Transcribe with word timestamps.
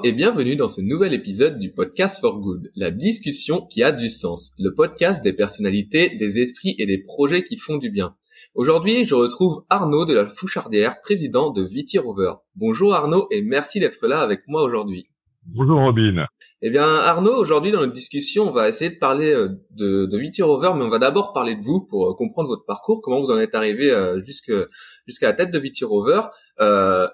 Bonjour 0.00 0.14
et 0.14 0.16
bienvenue 0.16 0.56
dans 0.56 0.68
ce 0.68 0.80
nouvel 0.80 1.12
épisode 1.12 1.58
du 1.58 1.72
podcast 1.72 2.22
For 2.22 2.40
Good, 2.40 2.70
la 2.74 2.90
discussion 2.90 3.66
qui 3.66 3.82
a 3.82 3.92
du 3.92 4.08
sens, 4.08 4.54
le 4.58 4.74
podcast 4.74 5.22
des 5.22 5.34
personnalités, 5.34 6.16
des 6.16 6.38
esprits 6.40 6.74
et 6.78 6.86
des 6.86 7.02
projets 7.02 7.42
qui 7.42 7.58
font 7.58 7.76
du 7.76 7.90
bien. 7.90 8.16
Aujourd'hui, 8.54 9.04
je 9.04 9.14
retrouve 9.14 9.66
Arnaud 9.68 10.06
de 10.06 10.14
la 10.14 10.24
Fouchardière, 10.24 11.02
président 11.02 11.50
de 11.50 11.62
Viti 11.62 11.98
Rover. 11.98 12.32
Bonjour 12.56 12.94
Arnaud 12.94 13.26
et 13.30 13.42
merci 13.42 13.78
d'être 13.78 14.06
là 14.06 14.22
avec 14.22 14.48
moi 14.48 14.62
aujourd'hui. 14.62 15.10
Bonjour 15.44 15.78
Robin. 15.78 16.24
Eh 16.62 16.70
bien 16.70 16.86
Arnaud, 16.86 17.34
aujourd'hui 17.34 17.70
dans 17.70 17.80
notre 17.80 17.92
discussion, 17.92 18.48
on 18.48 18.52
va 18.52 18.70
essayer 18.70 18.90
de 18.90 18.98
parler 18.98 19.34
euh, 19.34 19.48
de, 19.72 20.06
de 20.06 20.18
Viti 20.18 20.40
Rover, 20.40 20.72
mais 20.76 20.84
on 20.84 20.88
va 20.88 20.98
d'abord 20.98 21.34
parler 21.34 21.56
de 21.56 21.62
vous 21.62 21.82
pour 21.82 22.08
euh, 22.08 22.14
comprendre 22.14 22.48
votre 22.48 22.64
parcours, 22.64 23.02
comment 23.02 23.20
vous 23.20 23.30
en 23.30 23.38
êtes 23.38 23.54
arrivé 23.54 23.90
euh, 23.90 24.18
jusqu'à 24.22 25.26
la 25.26 25.32
tête 25.34 25.50
de 25.50 25.58
Viti 25.58 25.84
Rover, 25.84 26.22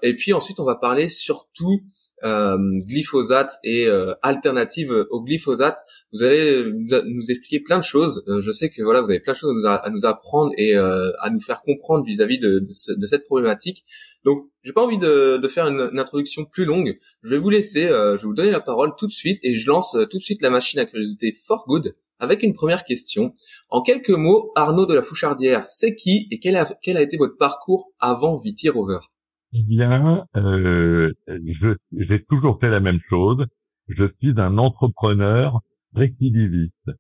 et 0.02 0.14
puis 0.14 0.32
ensuite 0.32 0.60
on 0.60 0.64
va 0.64 0.76
parler 0.76 1.09
surtout 1.09 1.80
euh, 2.24 2.56
glyphosate 2.86 3.58
et 3.62 3.86
euh, 3.86 4.14
alternative 4.22 5.06
au 5.10 5.22
glyphosate. 5.22 5.78
Vous 6.12 6.22
allez 6.22 6.64
nous 7.04 7.30
expliquer 7.30 7.60
plein 7.60 7.78
de 7.78 7.84
choses. 7.84 8.24
Euh, 8.28 8.40
je 8.40 8.52
sais 8.52 8.70
que 8.70 8.82
voilà, 8.82 9.02
vous 9.02 9.10
avez 9.10 9.20
plein 9.20 9.34
de 9.34 9.38
choses 9.38 9.66
à 9.66 9.88
nous, 9.90 10.06
apprendre 10.06 10.52
et 10.56 10.76
à 10.76 11.30
nous 11.30 11.40
faire 11.40 11.62
comprendre 11.62 12.04
vis-à-vis 12.04 12.38
de, 12.38 12.60
de, 12.60 13.06
cette 13.06 13.24
problématique. 13.24 13.84
Donc, 14.24 14.48
j'ai 14.62 14.72
pas 14.72 14.82
envie 14.82 14.98
de, 14.98 15.36
de 15.36 15.48
faire 15.48 15.66
une, 15.66 15.98
introduction 15.98 16.44
plus 16.44 16.64
longue. 16.64 16.98
Je 17.22 17.30
vais 17.30 17.38
vous 17.38 17.50
laisser, 17.50 17.82
je 17.88 18.16
vais 18.16 18.22
vous 18.22 18.34
donner 18.34 18.50
la 18.50 18.60
parole 18.60 18.92
tout 18.96 19.06
de 19.06 19.12
suite 19.12 19.38
et 19.42 19.56
je 19.56 19.68
lance 19.68 19.96
tout 20.10 20.18
de 20.18 20.22
suite 20.22 20.42
la 20.42 20.51
machine 20.51 20.78
à 20.80 20.86
curiosité 20.86 21.36
for 21.46 21.64
good 21.66 21.95
avec 22.18 22.42
une 22.42 22.54
première 22.54 22.84
question. 22.84 23.34
En 23.68 23.82
quelques 23.82 24.10
mots, 24.10 24.52
Arnaud 24.54 24.86
de 24.86 24.95
la 24.95 25.02
Fouchardière, 25.02 25.66
c'est 25.68 25.95
qui 25.95 26.28
et 26.30 26.38
quel 26.38 26.56
a, 26.56 26.66
quel 26.82 26.96
a 26.96 27.02
été 27.02 27.16
votre 27.16 27.36
parcours 27.36 27.92
avant 28.01 28.36
Viti 28.36 28.68
Rover 28.68 29.01
eh 29.59 29.62
bien, 29.62 30.24
euh, 30.37 31.12
j'ai 31.93 32.23
toujours 32.24 32.59
fait 32.60 32.68
la 32.68 32.80
même 32.80 33.01
chose. 33.09 33.45
Je 33.88 34.04
suis 34.21 34.35
un 34.38 34.59
entrepreneur 34.59 35.60
récidiviste, 35.95 36.90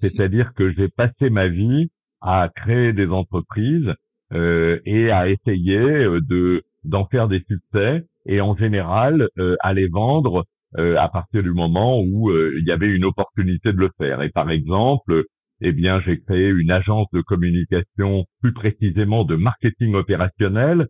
c'est-à-dire 0.00 0.52
que 0.54 0.72
j'ai 0.72 0.88
passé 0.88 1.30
ma 1.30 1.46
vie 1.48 1.90
à 2.20 2.48
créer 2.54 2.92
des 2.92 3.06
entreprises 3.06 3.92
euh, 4.32 4.80
et 4.86 5.10
à 5.10 5.28
essayer 5.28 5.78
euh, 5.78 6.20
de 6.28 6.62
d'en 6.84 7.06
faire 7.06 7.28
des 7.28 7.44
succès 7.46 8.04
et 8.26 8.40
en 8.40 8.56
général 8.56 9.28
euh, 9.38 9.56
à 9.60 9.74
les 9.74 9.88
vendre 9.88 10.44
euh, 10.78 10.96
à 10.96 11.08
partir 11.08 11.42
du 11.42 11.52
moment 11.52 12.00
où 12.00 12.30
euh, 12.30 12.54
il 12.58 12.66
y 12.66 12.72
avait 12.72 12.88
une 12.88 13.04
opportunité 13.04 13.72
de 13.72 13.78
le 13.78 13.90
faire. 13.98 14.22
Et 14.22 14.30
par 14.30 14.50
exemple, 14.50 15.24
eh 15.60 15.72
bien, 15.72 16.00
j'ai 16.00 16.18
créé 16.20 16.48
une 16.48 16.70
agence 16.70 17.06
de 17.12 17.20
communication, 17.20 18.24
plus 18.40 18.52
précisément 18.52 19.24
de 19.24 19.36
marketing 19.36 19.94
opérationnel, 19.94 20.86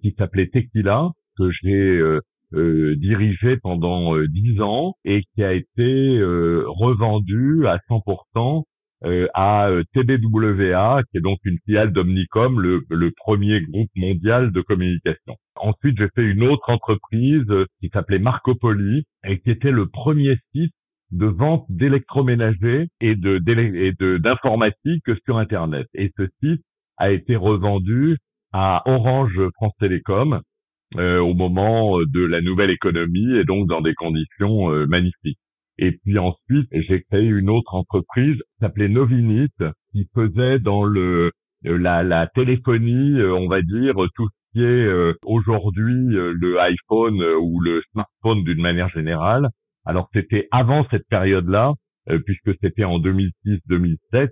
qui 0.00 0.14
s'appelait 0.18 0.48
Tequila, 0.48 1.10
que 1.38 1.50
j'ai 1.50 1.98
euh, 1.98 2.20
euh, 2.54 2.96
dirigé 2.96 3.56
pendant 3.58 4.18
dix 4.26 4.60
ans 4.60 4.94
et 5.04 5.22
qui 5.34 5.44
a 5.44 5.52
été 5.52 6.20
revendu 6.66 7.66
à 7.66 7.78
100% 7.88 8.64
à 9.34 9.70
TBWA, 9.94 11.02
qui 11.10 11.18
est 11.18 11.20
donc 11.20 11.38
une 11.44 11.58
filiale 11.64 11.92
d'Omnicom, 11.92 12.58
le, 12.58 12.82
le, 12.90 13.12
premier 13.12 13.60
groupe 13.60 13.90
mondial 13.94 14.50
de 14.50 14.60
communication. 14.60 15.36
Ensuite, 15.54 15.96
j'ai 15.98 16.08
fait 16.16 16.24
une 16.24 16.42
autre 16.42 16.68
entreprise 16.68 17.46
qui 17.80 17.90
s'appelait 17.90 18.18
Marco 18.18 18.56
Poli 18.56 19.04
et 19.24 19.38
qui 19.38 19.50
était 19.50 19.70
le 19.70 19.86
premier 19.86 20.36
site 20.52 20.72
de 21.12 21.26
vente 21.26 21.64
d'électroménager 21.68 22.88
et 23.00 23.14
de 23.14 24.18
d'informatique 24.18 25.04
sur 25.24 25.38
Internet. 25.38 25.86
Et 25.94 26.10
ce 26.16 26.26
site 26.42 26.62
a 26.96 27.10
été 27.12 27.36
revendu 27.36 28.16
à 28.52 28.82
Orange 28.86 29.40
France 29.56 29.74
Télécom 29.78 30.40
euh, 30.96 31.18
au 31.18 31.34
moment 31.34 31.98
de 32.00 32.24
la 32.24 32.40
nouvelle 32.40 32.70
économie 32.70 33.36
et 33.36 33.44
donc 33.44 33.68
dans 33.68 33.82
des 33.82 33.94
conditions 33.94 34.72
euh, 34.72 34.86
magnifiques. 34.86 35.38
Et 35.76 35.92
puis 35.92 36.18
ensuite, 36.18 36.66
j'ai 36.72 37.02
créé 37.02 37.26
une 37.26 37.50
autre 37.50 37.74
entreprise 37.74 38.36
s'appelait 38.58 38.88
Novinit, 38.88 39.50
qui 39.92 40.08
faisait 40.14 40.58
dans 40.58 40.84
le 40.84 41.30
la, 41.62 42.02
la 42.02 42.26
téléphonie, 42.26 43.20
euh, 43.20 43.34
on 43.34 43.48
va 43.48 43.60
dire, 43.60 43.94
tout 44.14 44.28
ce 44.28 44.52
qui 44.52 44.64
est 44.64 44.88
aujourd'hui 45.24 46.06
le 46.08 46.58
iPhone 46.58 47.22
ou 47.42 47.60
le 47.60 47.82
smartphone 47.92 48.44
d'une 48.44 48.62
manière 48.62 48.88
générale. 48.88 49.48
Alors 49.84 50.08
c'était 50.14 50.48
avant 50.50 50.86
cette 50.90 51.06
période-là, 51.10 51.74
puisque 52.24 52.58
c'était 52.62 52.84
en 52.84 52.98
2006-2007, 52.98 54.30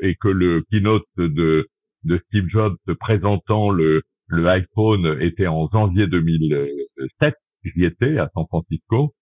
et 0.00 0.14
que 0.20 0.28
le 0.28 0.62
keynote 0.70 1.02
de 1.18 1.66
de 2.04 2.18
Steve 2.26 2.48
Jobs 2.48 2.76
présentant 2.98 3.70
le, 3.70 4.02
le 4.30 4.46
iPhone 4.46 5.18
était 5.20 5.46
en 5.46 5.68
janvier 5.68 6.06
2007. 6.06 7.34
J'y 7.64 7.84
étais 7.84 8.18
à 8.18 8.30
San 8.34 8.46
Francisco. 8.46 9.12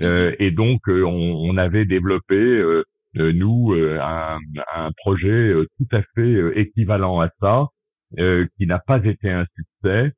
Euh, 0.00 0.34
et 0.38 0.50
donc, 0.50 0.80
euh, 0.88 1.04
on, 1.04 1.50
on, 1.50 1.56
avait 1.56 1.86
développé, 1.86 2.34
euh, 2.34 2.84
euh 3.16 3.32
nous, 3.32 3.72
euh, 3.72 3.98
un, 4.00 4.38
un, 4.74 4.90
projet 4.98 5.54
tout 5.78 5.96
à 5.96 6.02
fait 6.14 6.60
équivalent 6.60 7.20
à 7.20 7.30
ça, 7.40 7.68
qui 8.16 8.66
n'a 8.66 8.78
pas 8.78 9.04
été 9.04 9.30
un 9.30 9.46
succès 9.54 10.12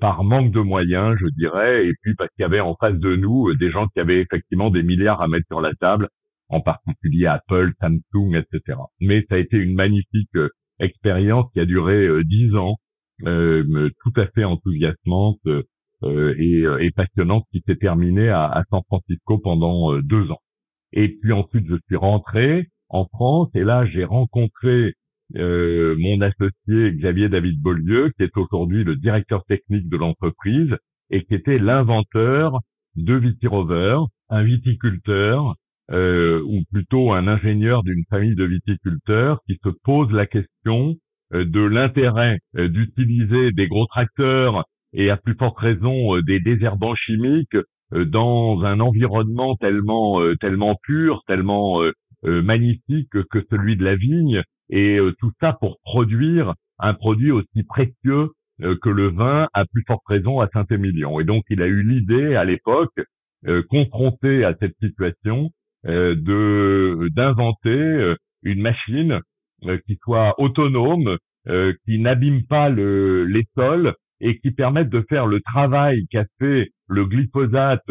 par 0.00 0.24
manque 0.24 0.50
de 0.50 0.60
moyens, 0.60 1.16
je 1.20 1.26
dirais, 1.36 1.86
et 1.86 1.92
puis 2.00 2.14
parce 2.14 2.30
qu'il 2.30 2.42
y 2.42 2.46
avait 2.46 2.60
en 2.60 2.74
face 2.74 2.96
de 2.96 3.16
nous 3.16 3.54
des 3.54 3.70
gens 3.70 3.86
qui 3.88 4.00
avaient 4.00 4.20
effectivement 4.20 4.70
des 4.70 4.82
milliards 4.82 5.20
à 5.20 5.28
mettre 5.28 5.46
sur 5.48 5.60
la 5.60 5.74
table, 5.74 6.08
en 6.48 6.60
particulier 6.60 7.26
Apple, 7.26 7.72
Samsung, 7.80 8.34
etc. 8.34 8.78
Mais 9.00 9.26
ça 9.28 9.34
a 9.34 9.38
été 9.38 9.58
une 9.58 9.74
magnifique 9.74 10.36
expérience 10.80 11.46
qui 11.52 11.60
a 11.60 11.64
duré 11.64 12.06
euh, 12.06 12.24
dix 12.24 12.54
ans, 12.54 12.76
euh, 13.26 13.90
tout 14.02 14.12
à 14.20 14.26
fait 14.28 14.44
enthousiasmante 14.44 15.40
euh, 15.46 16.34
et, 16.38 16.90
passionnante, 16.90 17.44
qui 17.52 17.62
s'est 17.66 17.76
terminée 17.76 18.28
à, 18.28 18.62
San 18.70 18.82
Francisco 18.88 19.38
pendant 19.38 19.98
deux 20.02 20.30
ans. 20.30 20.40
Et 20.92 21.16
puis 21.22 21.32
ensuite, 21.32 21.66
je 21.68 21.76
suis 21.86 21.96
rentré 21.96 22.68
en 22.88 23.06
France 23.06 23.48
et 23.54 23.64
là, 23.64 23.86
j'ai 23.86 24.04
rencontré 24.04 24.92
mon 25.34 26.20
associé 26.20 26.92
Xavier 26.92 27.30
David 27.30 27.60
Beaulieu, 27.60 28.12
qui 28.16 28.24
est 28.24 28.36
aujourd'hui 28.36 28.84
le 28.84 28.96
directeur 28.96 29.44
technique 29.46 29.88
de 29.88 29.96
l'entreprise 29.96 30.76
et 31.10 31.24
qui 31.24 31.34
était 31.34 31.58
l'inventeur 31.58 32.60
de 32.96 33.14
Vitirover, 33.14 33.98
un 34.28 34.42
viticulteur 34.42 35.54
euh, 35.90 36.40
ou 36.46 36.62
plutôt 36.72 37.12
un 37.12 37.28
ingénieur 37.28 37.82
d'une 37.82 38.04
famille 38.08 38.34
de 38.34 38.44
viticulteurs 38.44 39.40
qui 39.46 39.58
se 39.62 39.68
pose 39.84 40.10
la 40.12 40.26
question 40.26 40.94
euh, 41.34 41.44
de 41.44 41.60
l'intérêt 41.60 42.38
euh, 42.56 42.68
d'utiliser 42.68 43.52
des 43.52 43.68
gros 43.68 43.84
tracteurs 43.86 44.64
et 44.94 45.10
à 45.10 45.18
plus 45.18 45.34
forte 45.34 45.58
raison 45.58 46.18
des 46.22 46.40
désherbants 46.40 46.94
chimiques 46.94 47.56
dans 47.92 48.62
un 48.62 48.80
environnement 48.80 49.56
tellement 49.56 50.20
tellement 50.40 50.76
pur, 50.84 51.22
tellement 51.26 51.80
magnifique 52.22 53.10
que 53.10 53.44
celui 53.50 53.76
de 53.76 53.84
la 53.84 53.96
vigne 53.96 54.42
et 54.70 54.98
tout 55.18 55.32
ça 55.40 55.52
pour 55.60 55.80
produire 55.82 56.54
un 56.78 56.94
produit 56.94 57.32
aussi 57.32 57.64
précieux 57.64 58.28
que 58.60 58.88
le 58.88 59.08
vin 59.08 59.48
à 59.52 59.64
plus 59.64 59.82
forte 59.84 60.06
raison 60.06 60.38
à 60.38 60.48
Saint-Émilion. 60.48 61.18
Et 61.18 61.24
donc 61.24 61.42
il 61.50 61.60
a 61.60 61.66
eu 61.66 61.82
l'idée 61.82 62.36
à 62.36 62.44
l'époque, 62.44 62.94
confronté 63.68 64.44
à 64.44 64.54
cette 64.60 64.76
situation, 64.80 65.50
euh, 65.50 65.63
de 65.84 67.08
d'inventer 67.14 67.70
euh, 67.70 68.16
une 68.42 68.60
machine 68.60 69.20
euh, 69.64 69.78
qui 69.86 69.98
soit 70.02 70.34
autonome, 70.38 71.18
qui 71.84 71.98
n'abîme 71.98 72.46
pas 72.46 72.70
le, 72.70 73.26
les 73.26 73.44
sols 73.54 73.94
et 74.20 74.38
qui 74.38 74.50
permette 74.50 74.88
de 74.88 75.04
faire 75.10 75.26
le 75.26 75.42
travail 75.42 76.06
qu'a 76.10 76.24
fait 76.38 76.70
le 76.88 77.04
glyphosate 77.04 77.84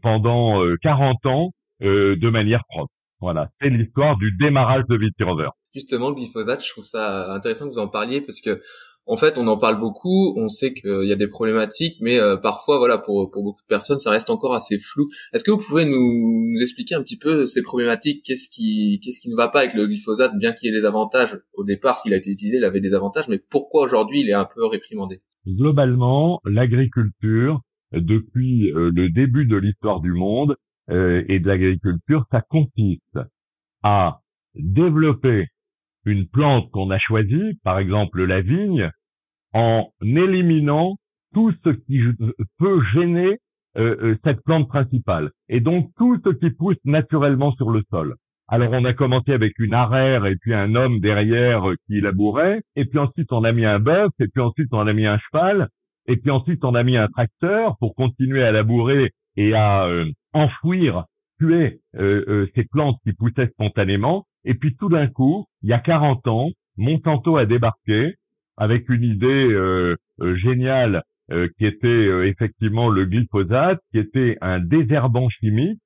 pendant 0.00 0.62
40 0.80 1.26
ans 1.26 1.50
de 1.80 2.30
manière 2.30 2.62
propre. 2.66 2.90
Voilà, 3.20 3.50
c'est 3.60 3.68
l'histoire 3.68 4.16
du 4.16 4.32
démarrage 4.40 4.84
de 4.88 4.96
Vitirover. 4.96 5.50
Justement, 5.74 6.08
le 6.08 6.14
glyphosate, 6.14 6.64
je 6.64 6.70
trouve 6.70 6.84
ça 6.84 7.30
intéressant 7.34 7.66
que 7.66 7.74
vous 7.74 7.78
en 7.78 7.88
parliez 7.88 8.22
parce 8.22 8.40
que 8.40 8.62
en 9.06 9.16
fait, 9.16 9.36
on 9.36 9.46
en 9.48 9.58
parle 9.58 9.78
beaucoup, 9.78 10.34
on 10.36 10.48
sait 10.48 10.72
qu'il 10.72 11.04
y 11.04 11.12
a 11.12 11.16
des 11.16 11.28
problématiques, 11.28 11.96
mais 12.00 12.18
euh, 12.18 12.36
parfois, 12.36 12.78
voilà, 12.78 12.96
pour, 12.96 13.30
pour 13.30 13.42
beaucoup 13.42 13.62
de 13.62 13.66
personnes, 13.66 13.98
ça 13.98 14.10
reste 14.10 14.30
encore 14.30 14.54
assez 14.54 14.78
flou. 14.78 15.08
Est-ce 15.32 15.44
que 15.44 15.50
vous 15.50 15.58
pouvez 15.58 15.84
nous, 15.84 16.50
nous, 16.50 16.62
expliquer 16.62 16.94
un 16.94 17.02
petit 17.02 17.18
peu 17.18 17.46
ces 17.46 17.62
problématiques? 17.62 18.24
Qu'est-ce 18.24 18.48
qui, 18.48 19.00
qu'est-ce 19.02 19.20
qui 19.20 19.30
ne 19.30 19.36
va 19.36 19.48
pas 19.48 19.60
avec 19.60 19.74
le 19.74 19.86
glyphosate, 19.86 20.36
bien 20.38 20.52
qu'il 20.52 20.68
ait 20.70 20.78
des 20.78 20.86
avantages? 20.86 21.38
Au 21.52 21.64
départ, 21.64 21.98
s'il 21.98 22.14
a 22.14 22.16
été 22.16 22.30
utilisé, 22.30 22.56
il 22.56 22.64
avait 22.64 22.80
des 22.80 22.94
avantages, 22.94 23.28
mais 23.28 23.38
pourquoi 23.38 23.84
aujourd'hui 23.84 24.22
il 24.22 24.30
est 24.30 24.34
un 24.34 24.46
peu 24.46 24.64
réprimandé? 24.64 25.20
Globalement, 25.46 26.40
l'agriculture, 26.46 27.60
depuis 27.92 28.72
euh, 28.72 28.90
le 28.94 29.10
début 29.10 29.46
de 29.46 29.56
l'histoire 29.56 30.00
du 30.00 30.12
monde 30.12 30.56
euh, 30.90 31.22
et 31.28 31.40
de 31.40 31.46
l'agriculture, 31.46 32.24
ça 32.30 32.40
consiste 32.40 33.18
à 33.82 34.20
développer 34.54 35.48
une 36.04 36.26
plante 36.26 36.70
qu'on 36.70 36.90
a 36.90 36.98
choisie, 36.98 37.58
par 37.62 37.78
exemple 37.78 38.24
la 38.24 38.40
vigne, 38.40 38.90
en 39.52 39.88
éliminant 40.02 40.96
tout 41.32 41.52
ce 41.64 41.70
qui 41.70 42.00
peut 42.58 42.82
gêner 42.92 43.38
euh, 43.76 43.96
euh, 44.02 44.16
cette 44.22 44.40
plante 44.44 44.68
principale. 44.68 45.30
Et 45.48 45.58
donc 45.58 45.90
tout 45.96 46.16
ce 46.24 46.30
qui 46.30 46.50
pousse 46.50 46.76
naturellement 46.84 47.52
sur 47.56 47.70
le 47.70 47.82
sol. 47.90 48.14
Alors 48.46 48.70
on 48.72 48.84
a 48.84 48.92
commencé 48.92 49.32
avec 49.32 49.58
une 49.58 49.74
arère 49.74 50.26
et 50.26 50.36
puis 50.36 50.54
un 50.54 50.76
homme 50.76 51.00
derrière 51.00 51.68
euh, 51.68 51.74
qui 51.88 52.00
labourait, 52.00 52.62
et 52.76 52.84
puis 52.84 53.00
ensuite 53.00 53.32
on 53.32 53.42
a 53.42 53.50
mis 53.50 53.64
un 53.64 53.80
bœuf, 53.80 54.12
et 54.20 54.28
puis 54.28 54.40
ensuite 54.40 54.68
on 54.72 54.86
a 54.86 54.92
mis 54.92 55.06
un 55.06 55.18
cheval, 55.18 55.68
et 56.06 56.16
puis 56.16 56.30
ensuite 56.30 56.64
on 56.64 56.76
a 56.76 56.84
mis 56.84 56.96
un 56.96 57.08
tracteur 57.08 57.76
pour 57.78 57.96
continuer 57.96 58.44
à 58.44 58.52
labourer 58.52 59.10
et 59.36 59.54
à 59.54 59.88
enfouir, 60.32 61.06
tuer 61.40 61.80
ces 61.94 62.64
plantes 62.70 62.98
qui 63.04 63.12
poussaient 63.12 63.48
spontanément. 63.48 64.24
Et 64.44 64.54
puis 64.54 64.76
tout 64.76 64.88
d'un 64.88 65.06
coup, 65.08 65.46
il 65.62 65.70
y 65.70 65.72
a 65.72 65.78
40 65.78 66.26
ans, 66.28 66.48
Monsanto 66.76 67.36
a 67.36 67.46
débarqué 67.46 68.14
avec 68.56 68.88
une 68.88 69.02
idée 69.02 69.94
géniale 70.36 71.02
qui 71.30 71.66
était 71.66 72.28
effectivement 72.28 72.88
le 72.88 73.04
glyphosate, 73.06 73.80
qui 73.90 73.98
était 73.98 74.36
un 74.40 74.60
désherbant 74.60 75.28
chimique 75.28 75.80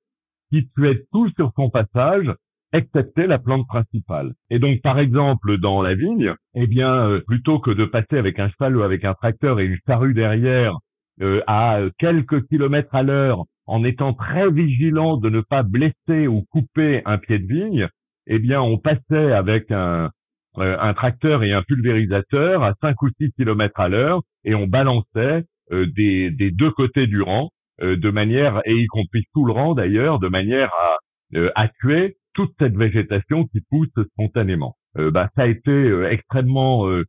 qui 0.51 0.67
tuait 0.75 1.03
tout 1.11 1.29
sur 1.35 1.51
son 1.55 1.69
passage 1.69 2.31
excepté 2.73 3.27
la 3.27 3.39
plante 3.39 3.67
principale. 3.67 4.33
Et 4.49 4.59
donc, 4.59 4.81
par 4.81 4.99
exemple, 4.99 5.57
dans 5.57 5.81
la 5.81 5.95
vigne, 5.95 6.33
eh 6.55 6.67
bien, 6.67 7.07
euh, 7.07 7.21
plutôt 7.25 7.59
que 7.59 7.71
de 7.71 7.85
passer 7.85 8.17
avec 8.17 8.39
un 8.39 8.49
cheval 8.49 8.77
ou 8.77 8.83
avec 8.83 9.03
un 9.05 9.13
tracteur 9.13 9.59
et 9.59 9.65
une 9.65 9.77
charrue 9.87 10.13
derrière 10.13 10.77
euh, 11.21 11.41
à 11.47 11.79
quelques 11.97 12.47
kilomètres 12.47 12.93
à 12.93 13.03
l'heure, 13.03 13.43
en 13.65 13.83
étant 13.83 14.13
très 14.13 14.49
vigilant 14.49 15.17
de 15.17 15.29
ne 15.29 15.41
pas 15.41 15.63
blesser 15.63 16.27
ou 16.27 16.43
couper 16.49 17.01
un 17.05 17.17
pied 17.17 17.39
de 17.39 17.47
vigne, 17.47 17.87
eh 18.29 18.39
bien, 18.39 18.61
on 18.61 18.77
passait 18.77 19.31
avec 19.31 19.71
un, 19.71 20.09
euh, 20.57 20.93
tracteur 20.93 21.43
et 21.43 21.51
un 21.53 21.63
pulvérisateur 21.63 22.63
à 22.63 22.73
5 22.81 23.01
ou 23.01 23.09
6 23.19 23.31
kilomètres 23.33 23.79
à 23.79 23.89
l'heure 23.89 24.21
et 24.43 24.55
on 24.55 24.67
balançait 24.67 25.43
des, 25.71 26.31
des, 26.31 26.49
deux 26.49 26.71
côtés 26.71 27.05
du 27.05 27.21
rang 27.21 27.49
de 27.79 28.09
manière, 28.09 28.61
et 28.65 28.73
y 28.73 28.87
compris 28.87 29.23
tout 29.33 29.45
le 29.45 29.53
rang 29.53 29.75
d'ailleurs, 29.75 30.19
de 30.19 30.27
manière 30.27 30.71
à, 30.81 30.97
à 31.55 31.67
tuer 31.67 32.17
toute 32.33 32.53
cette 32.59 32.75
végétation 32.75 33.45
qui 33.45 33.61
pousse 33.69 33.89
spontanément. 34.13 34.75
Euh, 34.97 35.11
bah, 35.11 35.29
ça 35.35 35.43
a 35.43 35.47
été 35.47 35.71
euh, 35.71 36.09
extrêmement 36.09 36.87
euh, 36.87 37.03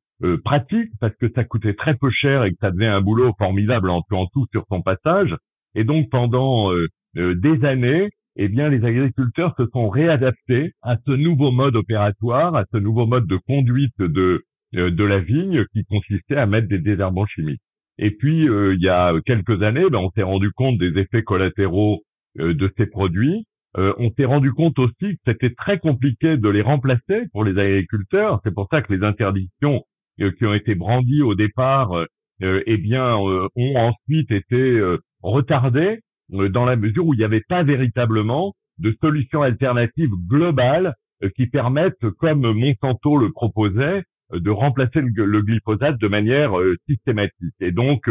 pratique 0.44 0.90
parce 1.00 1.14
que 1.16 1.30
ça 1.34 1.44
coûtait 1.44 1.74
très 1.74 1.94
peu 1.94 2.10
cher 2.10 2.44
et 2.44 2.50
que 2.50 2.58
ça 2.60 2.70
devait 2.70 2.86
un 2.86 3.00
boulot 3.00 3.32
formidable 3.38 3.90
en 3.90 4.02
en 4.10 4.26
tout 4.26 4.46
sur 4.52 4.64
son 4.68 4.82
passage. 4.82 5.34
Et 5.74 5.84
donc 5.84 6.10
pendant 6.10 6.70
des 7.14 7.64
années, 7.64 8.10
eh 8.36 8.48
bien 8.48 8.68
les 8.68 8.84
agriculteurs 8.84 9.54
se 9.56 9.66
sont 9.72 9.88
réadaptés 9.88 10.72
à 10.82 10.96
ce 11.06 11.12
nouveau 11.12 11.50
mode 11.50 11.76
opératoire, 11.76 12.54
à 12.54 12.64
ce 12.72 12.78
nouveau 12.78 13.06
mode 13.06 13.26
de 13.26 13.38
conduite 13.46 13.98
de 13.98 14.44
de 14.72 15.04
la 15.04 15.18
vigne 15.18 15.64
qui 15.72 15.84
consistait 15.84 16.36
à 16.36 16.46
mettre 16.46 16.68
des 16.68 16.78
désherbants 16.78 17.26
chimiques. 17.26 17.60
Et 17.98 18.12
puis 18.12 18.44
il 18.44 18.80
y 18.80 18.88
a 18.88 19.12
quelques 19.26 19.62
années, 19.62 19.84
ben, 19.90 19.98
on 19.98 20.10
s'est 20.10 20.22
rendu 20.22 20.52
compte 20.52 20.78
des 20.78 20.96
effets 20.96 21.24
collatéraux 21.24 22.02
de 22.36 22.72
ces 22.76 22.86
produits 22.86 23.46
euh, 23.78 23.94
on 23.98 24.10
s'est 24.16 24.24
rendu 24.24 24.52
compte 24.52 24.78
aussi 24.78 25.16
que 25.16 25.20
c'était 25.26 25.54
très 25.54 25.78
compliqué 25.78 26.36
de 26.36 26.48
les 26.48 26.62
remplacer 26.62 27.26
pour 27.32 27.44
les 27.44 27.58
agriculteurs. 27.58 28.40
C'est 28.44 28.54
pour 28.54 28.66
ça 28.70 28.82
que 28.82 28.92
les 28.92 29.04
interdictions 29.04 29.84
euh, 30.20 30.32
qui 30.32 30.44
ont 30.44 30.54
été 30.54 30.74
brandies 30.74 31.22
au 31.22 31.34
départ, 31.34 31.94
euh, 31.94 32.62
eh 32.66 32.78
bien, 32.78 33.14
ont 33.16 33.50
ensuite 33.76 34.30
été 34.30 34.80
retardées 35.22 36.00
dans 36.30 36.64
la 36.64 36.76
mesure 36.76 37.06
où 37.06 37.14
il 37.14 37.18
n'y 37.18 37.24
avait 37.24 37.44
pas 37.48 37.62
véritablement 37.62 38.54
de 38.78 38.96
solutions 39.00 39.42
alternatives 39.42 40.12
globales 40.28 40.94
qui 41.36 41.46
permettent, 41.46 42.08
comme 42.18 42.52
Monsanto 42.52 43.18
le 43.18 43.30
proposait, 43.30 44.04
de 44.32 44.50
remplacer 44.50 45.00
le, 45.00 45.42
glyphosate 45.42 45.98
de 46.00 46.08
manière 46.08 46.52
systématique. 46.88 47.54
Et 47.60 47.72
donc, 47.72 48.08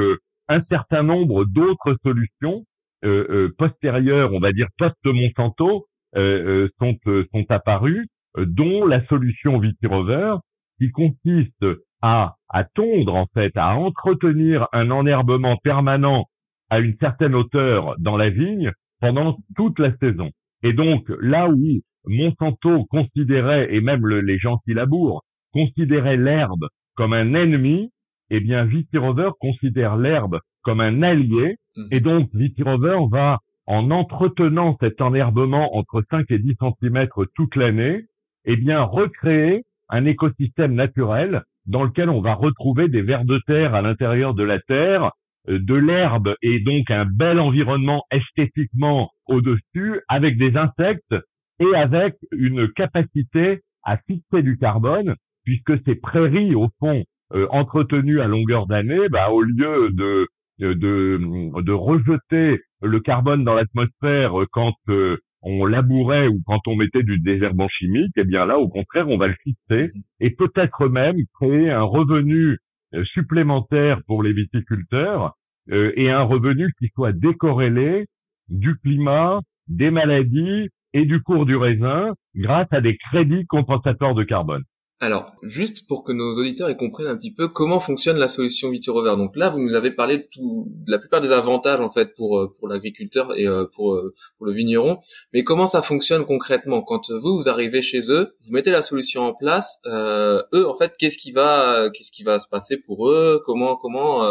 un 0.49 0.61
certain 0.63 1.03
nombre 1.03 1.45
d'autres 1.45 1.95
solutions 2.03 2.65
euh, 3.05 3.25
euh, 3.29 3.55
postérieures, 3.57 4.33
on 4.33 4.39
va 4.39 4.51
dire 4.51 4.67
post-Monsanto, 4.77 5.85
euh, 6.17 6.67
sont, 6.79 6.97
sont 7.31 7.45
apparues, 7.49 8.07
dont 8.37 8.85
la 8.85 9.05
solution 9.05 9.59
Vitirover, 9.59 10.35
qui 10.79 10.91
consiste 10.91 11.65
à, 12.01 12.35
à 12.49 12.63
tondre 12.63 13.15
en 13.15 13.27
fait, 13.33 13.55
à 13.55 13.75
entretenir 13.75 14.67
un 14.73 14.91
enherbement 14.91 15.57
permanent 15.57 16.25
à 16.69 16.79
une 16.79 16.95
certaine 16.99 17.35
hauteur 17.35 17.95
dans 17.99 18.17
la 18.17 18.29
vigne 18.29 18.71
pendant 18.99 19.37
toute 19.55 19.79
la 19.79 19.95
saison. 19.97 20.29
Et 20.63 20.73
donc 20.73 21.09
là 21.21 21.49
où 21.49 21.81
Monsanto 22.05 22.85
considérait, 22.85 23.73
et 23.73 23.81
même 23.81 24.05
les 24.07 24.37
gens 24.37 24.57
qui 24.65 24.73
labourent, 24.73 25.23
considéraient 25.53 26.17
l'herbe 26.17 26.67
comme 26.95 27.13
un 27.13 27.33
ennemi, 27.33 27.91
eh 28.29 28.39
bien 28.39 28.65
Vitirover 28.65 29.31
considère 29.39 29.97
l'herbe 29.97 30.39
comme 30.63 30.81
un 30.81 31.01
allié 31.01 31.55
Mhm. 31.79 31.87
Et 31.91 31.99
donc, 31.99 32.29
Vitirover 32.33 32.99
va, 33.11 33.39
en 33.65 33.91
entretenant 33.91 34.77
cet 34.79 35.01
enherbement 35.01 35.75
entre 35.75 36.03
5 36.09 36.25
et 36.29 36.39
10 36.39 36.55
cm 36.81 37.07
toute 37.35 37.55
l'année, 37.55 38.05
eh 38.45 38.55
bien, 38.55 38.81
recréer 38.81 39.63
un 39.89 40.05
écosystème 40.05 40.73
naturel 40.73 41.43
dans 41.65 41.83
lequel 41.83 42.09
on 42.09 42.21
va 42.21 42.33
retrouver 42.33 42.87
des 42.87 43.01
vers 43.01 43.25
de 43.25 43.39
terre 43.45 43.75
à 43.75 43.81
l'intérieur 43.81 44.33
de 44.33 44.43
la 44.43 44.59
terre, 44.59 45.11
de 45.49 45.75
l'herbe 45.75 46.35
et 46.41 46.59
donc 46.59 46.89
un 46.91 47.05
bel 47.05 47.39
environnement 47.39 48.03
esthétiquement 48.11 49.09
au-dessus 49.27 50.01
avec 50.07 50.37
des 50.37 50.55
insectes 50.55 51.15
et 51.59 51.75
avec 51.75 52.15
une 52.31 52.71
capacité 52.71 53.61
à 53.83 53.97
fixer 53.97 54.43
du 54.43 54.57
carbone 54.57 55.15
puisque 55.43 55.83
ces 55.85 55.95
prairies 55.95 56.55
au 56.55 56.69
fond 56.79 57.03
euh, 57.33 57.47
entretenues 57.51 58.21
à 58.21 58.27
longueur 58.27 58.67
d'année, 58.67 59.09
bah, 59.09 59.29
au 59.29 59.41
lieu 59.41 59.89
de 59.91 60.27
de, 60.59 61.61
de 61.61 61.71
rejeter 61.71 62.59
le 62.81 62.99
carbone 62.99 63.45
dans 63.45 63.53
l'atmosphère 63.53 64.33
quand 64.51 64.73
euh, 64.89 65.17
on 65.41 65.65
labourait 65.65 66.27
ou 66.27 66.41
quand 66.45 66.59
on 66.67 66.75
mettait 66.75 67.03
du 67.03 67.17
désherbant 67.19 67.69
chimique, 67.69 68.11
eh 68.17 68.25
bien 68.25 68.45
là, 68.45 68.59
au 68.59 68.67
contraire, 68.67 69.07
on 69.07 69.17
va 69.17 69.27
le 69.27 69.35
fixer 69.41 69.91
et 70.19 70.31
peut-être 70.31 70.89
même 70.89 71.15
créer 71.39 71.71
un 71.71 71.83
revenu 71.83 72.57
euh, 72.93 73.05
supplémentaire 73.05 74.01
pour 74.05 74.23
les 74.23 74.33
viticulteurs 74.33 75.33
euh, 75.71 75.91
et 75.95 76.09
un 76.09 76.23
revenu 76.23 76.71
qui 76.79 76.89
soit 76.95 77.13
décorrélé 77.13 78.07
du 78.47 78.75
climat, 78.77 79.41
des 79.67 79.91
maladies 79.91 80.69
et 80.93 81.05
du 81.05 81.21
cours 81.21 81.45
du 81.45 81.55
raisin 81.55 82.13
grâce 82.35 82.67
à 82.71 82.81
des 82.81 82.97
crédits 82.97 83.45
compensateurs 83.45 84.15
de 84.15 84.23
carbone. 84.23 84.63
Alors, 85.01 85.31
juste 85.43 85.87
pour 85.87 86.03
que 86.03 86.11
nos 86.11 86.33
auditeurs 86.33 86.75
comprennent 86.75 87.07
un 87.07 87.15
petit 87.15 87.33
peu 87.33 87.47
comment 87.47 87.79
fonctionne 87.79 88.17
la 88.17 88.27
solution 88.27 88.69
Vitirover. 88.69 89.15
Donc 89.15 89.37
là, 89.37 89.49
vous 89.49 89.59
nous 89.59 89.73
avez 89.73 89.91
parlé 89.91 90.17
de, 90.17 90.27
tout, 90.29 90.67
de 90.85 90.91
la 90.91 90.99
plupart 90.99 91.21
des 91.21 91.31
avantages 91.31 91.79
en 91.79 91.89
fait 91.89 92.13
pour 92.15 92.37
euh, 92.37 92.53
pour 92.59 92.67
l'agriculteur 92.67 93.37
et 93.37 93.47
euh, 93.47 93.63
pour 93.63 93.93
euh, 93.93 94.13
pour 94.37 94.45
le 94.45 94.51
vigneron. 94.51 94.99
Mais 95.33 95.45
comment 95.45 95.67
ça 95.67 95.81
fonctionne 95.81 96.25
concrètement? 96.25 96.81
Quand 96.81 97.09
vous 97.11 97.37
vous 97.37 97.47
arrivez 97.47 97.81
chez 97.81 98.11
eux, 98.11 98.35
vous 98.45 98.51
mettez 98.51 98.71
la 98.71 98.81
solution 98.81 99.21
en 99.21 99.33
place. 99.33 99.79
Euh, 99.85 100.43
eux, 100.53 100.67
en 100.67 100.75
fait, 100.75 100.95
qu'est-ce 100.99 101.17
qui 101.17 101.31
va 101.31 101.89
qu'est-ce 101.93 102.11
qui 102.11 102.23
va 102.23 102.37
se 102.37 102.49
passer 102.49 102.75
pour 102.75 103.09
eux? 103.09 103.41
Comment 103.45 103.77
comment 103.77 104.27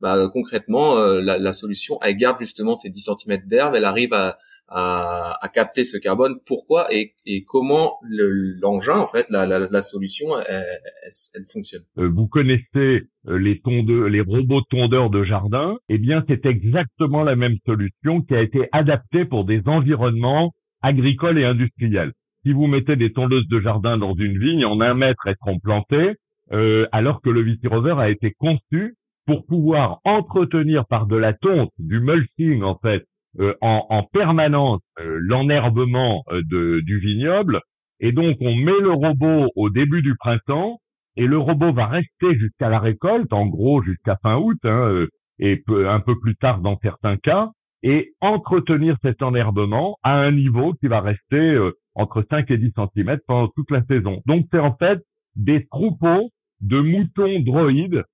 bah, 0.00 0.28
concrètement 0.32 0.96
la, 0.96 1.38
la, 1.38 1.52
solution 1.52 1.98
elle 2.02 2.16
garde 2.16 2.38
justement 2.38 2.74
ces 2.74 2.90
10 2.90 3.10
cm 3.18 3.38
d'herbe, 3.46 3.74
elle 3.74 3.84
arrive 3.84 4.12
à 4.12 4.38
à, 4.68 5.34
à, 5.40 5.48
capter 5.48 5.84
ce 5.84 5.96
carbone. 5.96 6.36
Pourquoi 6.46 6.92
et, 6.94 7.14
et 7.26 7.44
comment 7.44 7.94
l'engin, 8.60 8.98
en 8.98 9.06
fait, 9.06 9.26
la, 9.30 9.46
la, 9.46 9.60
la 9.70 9.80
solution, 9.80 10.26
elle, 10.38 10.64
elle, 11.34 11.44
fonctionne? 11.50 11.82
Euh, 11.98 12.08
Vous 12.08 12.26
connaissez 12.26 13.02
euh, 13.26 13.38
les 13.38 13.60
les 14.10 14.20
robots 14.20 14.62
tondeurs 14.70 15.10
de 15.10 15.24
jardin 15.24 15.76
Eh 15.88 15.98
bien, 15.98 16.22
c'est 16.28 16.44
exactement 16.46 17.22
la 17.22 17.36
même 17.36 17.56
solution 17.66 18.20
qui 18.22 18.34
a 18.34 18.42
été 18.42 18.68
adaptée 18.72 19.24
pour 19.24 19.44
des 19.44 19.62
environnements 19.66 20.52
agricoles 20.82 21.38
et 21.38 21.44
industriels. 21.44 22.12
Si 22.44 22.52
vous 22.52 22.66
mettez 22.66 22.96
des 22.96 23.12
tondeuses 23.12 23.48
de 23.48 23.60
jardin 23.60 23.98
dans 23.98 24.14
une 24.14 24.38
vigne, 24.38 24.64
en 24.64 24.80
un 24.80 24.94
mètre 24.94 25.26
elles 25.26 25.36
seront 25.44 25.58
plantées, 25.58 26.14
euh, 26.52 26.86
alors 26.92 27.20
que 27.20 27.30
le 27.30 27.42
Vitirover 27.42 27.96
a 27.98 28.08
été 28.08 28.32
conçu 28.38 28.94
pour 29.28 29.44
pouvoir 29.44 30.00
entretenir 30.04 30.86
par 30.86 31.06
de 31.06 31.14
la 31.14 31.34
tonte, 31.34 31.70
du 31.78 32.00
mulching 32.00 32.62
en 32.62 32.78
fait, 32.78 33.04
euh, 33.38 33.52
en, 33.60 33.84
en, 33.90 34.02
permanence 34.04 34.80
euh, 35.00 35.18
l'enherbement 35.20 36.24
euh, 36.30 36.40
du 36.82 36.98
vignoble. 36.98 37.60
Et 38.00 38.12
donc, 38.12 38.38
on 38.40 38.54
met 38.54 38.80
le 38.80 38.90
robot 38.90 39.50
au 39.54 39.68
début 39.68 40.00
du 40.00 40.16
printemps 40.16 40.78
et 41.16 41.26
le 41.26 41.36
robot 41.36 41.74
va 41.74 41.88
rester 41.88 42.38
jusqu'à 42.38 42.70
la 42.70 42.78
récolte, 42.78 43.30
en 43.34 43.46
gros 43.46 43.82
jusqu'à 43.82 44.16
fin 44.22 44.38
août, 44.38 44.56
hein, 44.64 45.04
et 45.38 45.62
un 45.68 46.00
peu 46.00 46.18
plus 46.18 46.36
tard 46.36 46.60
dans 46.60 46.78
certains 46.78 47.18
cas, 47.18 47.50
et 47.82 48.12
entretenir 48.22 48.96
cet 49.02 49.22
enherbement 49.22 49.98
à 50.02 50.14
un 50.14 50.32
niveau 50.32 50.72
qui 50.74 50.86
va 50.86 51.02
rester 51.02 51.58
entre 51.94 52.24
5 52.30 52.50
et 52.50 52.56
10 52.56 52.72
cm 52.94 53.18
pendant 53.26 53.48
toute 53.48 53.70
la 53.70 53.82
saison. 53.82 54.22
Donc, 54.26 54.46
c'est 54.50 54.60
en 54.60 54.74
fait 54.76 55.00
des 55.36 55.66
troupeaux 55.66 56.30
de 56.60 56.80
moutons 56.80 57.40
droïdes 57.40 58.04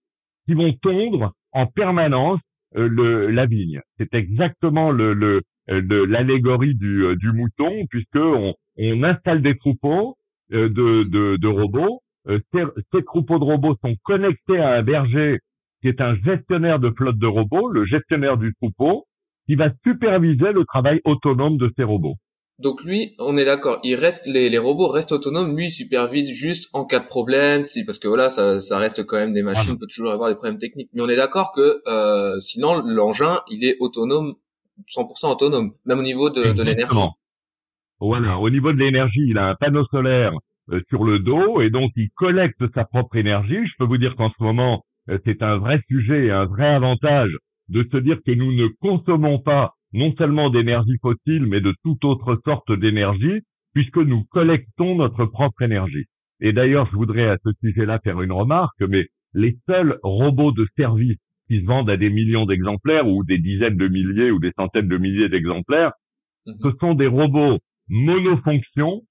qui 0.47 0.55
vont 0.55 0.73
tondre 0.83 1.33
en 1.53 1.67
permanence 1.67 2.41
euh, 2.77 3.31
la 3.31 3.47
vigne. 3.47 3.81
C'est 3.99 4.15
exactement 4.15 4.93
euh, 4.93 5.41
l'allégorie 5.69 6.75
du, 6.75 7.05
euh, 7.05 7.17
du 7.17 7.33
mouton, 7.33 7.87
puisque 7.89 8.17
on, 8.17 8.55
installe 9.05 9.43
des 9.43 9.57
troupeaux 9.57 10.17
de, 10.51 11.47
robots. 11.47 12.01
Ces, 12.27 13.05
troupeaux 13.05 13.39
de 13.39 13.45
robots 13.45 13.77
sont 13.81 13.95
connectés 14.03 14.59
à 14.59 14.75
un 14.75 14.83
berger 14.83 15.39
qui 15.81 15.89
est 15.89 16.01
un 16.01 16.17
gestionnaire 16.17 16.81
de 16.81 16.91
flotte 16.91 17.19
de 17.19 17.27
robots, 17.27 17.69
le 17.69 17.85
gestionnaire 17.85 18.37
du 18.37 18.53
troupeau, 18.55 19.05
qui 19.47 19.55
va 19.55 19.71
superviser 19.85 20.53
le 20.53 20.65
travail 20.65 21.01
autonome 21.05 21.59
de 21.59 21.71
ces 21.77 21.85
robots. 21.85 22.17
Donc 22.61 22.85
lui, 22.85 23.17
on 23.19 23.37
est 23.37 23.45
d'accord, 23.45 23.81
il 23.83 23.97
reste 23.97 24.25
les, 24.27 24.49
les, 24.49 24.59
robots 24.59 24.87
restent 24.87 25.11
autonomes, 25.11 25.57
lui 25.57 25.67
il 25.67 25.71
supervise 25.73 26.31
juste 26.31 26.71
en 26.73 26.85
cas 26.85 27.01
de 27.01 27.07
problème, 27.07 27.65
si 27.65 27.85
parce 27.85 27.99
que 27.99 28.07
voilà, 28.07 28.31
ça, 28.31 28.61
ça 28.61 28.79
reste 28.79 29.05
quand 29.05 29.17
même 29.17 29.33
des 29.33 29.43
machines, 29.43 29.73
on 29.73 29.77
peut 29.77 29.89
toujours 29.89 30.13
avoir 30.13 30.29
des 30.29 30.37
problèmes 30.37 30.59
techniques. 30.59 30.89
Mais 30.93 31.03
on 31.03 31.09
est 31.09 31.17
d'accord 31.17 31.51
que 31.51 31.83
euh, 31.89 32.39
sinon 32.39 32.81
l'engin, 32.81 33.41
il 33.51 33.65
est 33.65 33.77
autonome 33.81 34.35
100% 34.89 35.33
autonome, 35.33 35.73
même 35.85 35.99
au 35.99 36.03
niveau 36.03 36.31
de, 36.31 36.53
de 36.53 36.63
l'énergie. 36.63 36.97
Voilà, 38.01 38.39
au 38.39 38.51
niveau 38.51 38.73
de 38.73 38.79
l'énergie, 38.79 39.25
il 39.29 39.39
a 39.39 39.49
un 39.49 39.55
panneau 39.57 39.85
solaire 39.87 40.33
euh, 40.71 40.81
sur 40.89 41.05
le 41.05 41.19
dos 41.19 41.61
et 41.61 41.71
donc 41.71 41.91
il 41.97 42.11
collecte 42.15 42.63
sa 42.75 42.85
propre 42.85 43.17
énergie. 43.17 43.67
Je 43.67 43.73
peux 43.79 43.85
vous 43.85 43.99
dire 43.99 44.15
qu'en 44.17 44.31
ce 44.31 44.43
moment, 44.43 44.85
euh, 45.09 45.19
c'est 45.25 45.43
un 45.43 45.59
vrai 45.59 45.81
sujet 45.89 46.27
et 46.27 46.31
un 46.31 46.45
vrai 46.45 46.67
avantage 46.67 47.31
de 47.69 47.87
se 47.91 47.97
dire 47.97 48.19
que 48.25 48.33
nous 48.33 48.53
ne 48.53 48.69
consommons 48.81 49.39
pas 49.39 49.75
non 49.95 50.13
seulement 50.19 50.51
d'énergie 50.51 50.99
fossile, 51.01 51.47
mais 51.47 51.61
de 51.61 51.73
toute 51.85 52.05
autre 52.05 52.39
sorte 52.45 52.73
d'énergie, 52.73 53.41
puisque 53.75 53.99
nous 53.99 54.25
collectons 54.25 54.97
notre 54.97 55.25
propre 55.25 55.63
énergie. 55.63 56.05
Et 56.41 56.53
d'ailleurs, 56.53 56.89
je 56.91 56.97
voudrais 56.97 57.29
à 57.29 57.39
ce 57.45 57.51
sujet-là 57.61 58.01
faire 58.03 58.21
une 58.21 58.33
remarque, 58.33 58.81
mais 58.81 59.07
les 59.35 59.57
seuls 59.69 59.99
robots 60.03 60.53
de 60.53 60.67
service 60.77 61.19
qui 61.49 61.61
se 61.61 61.67
vendent 61.67 61.91
à 61.91 61.97
des 61.97 62.11
millions 62.11 62.45
d'exemplaires 62.45 63.07
ou 63.07 63.25
des 63.25 63.39
dizaines 63.39 63.77
de 63.77 63.89
milliers 63.89 64.31
ou 64.31 64.41
des 64.41 64.53
centaines 64.59 64.89
de 64.89 64.99
milliers 64.99 65.29
d'exemplaires, 65.29 65.93
mhm. 66.47 66.55
ce 66.61 66.71
sont 66.81 66.95
des 66.95 67.07
robots 67.07 67.59
monofonctions 67.89 69.03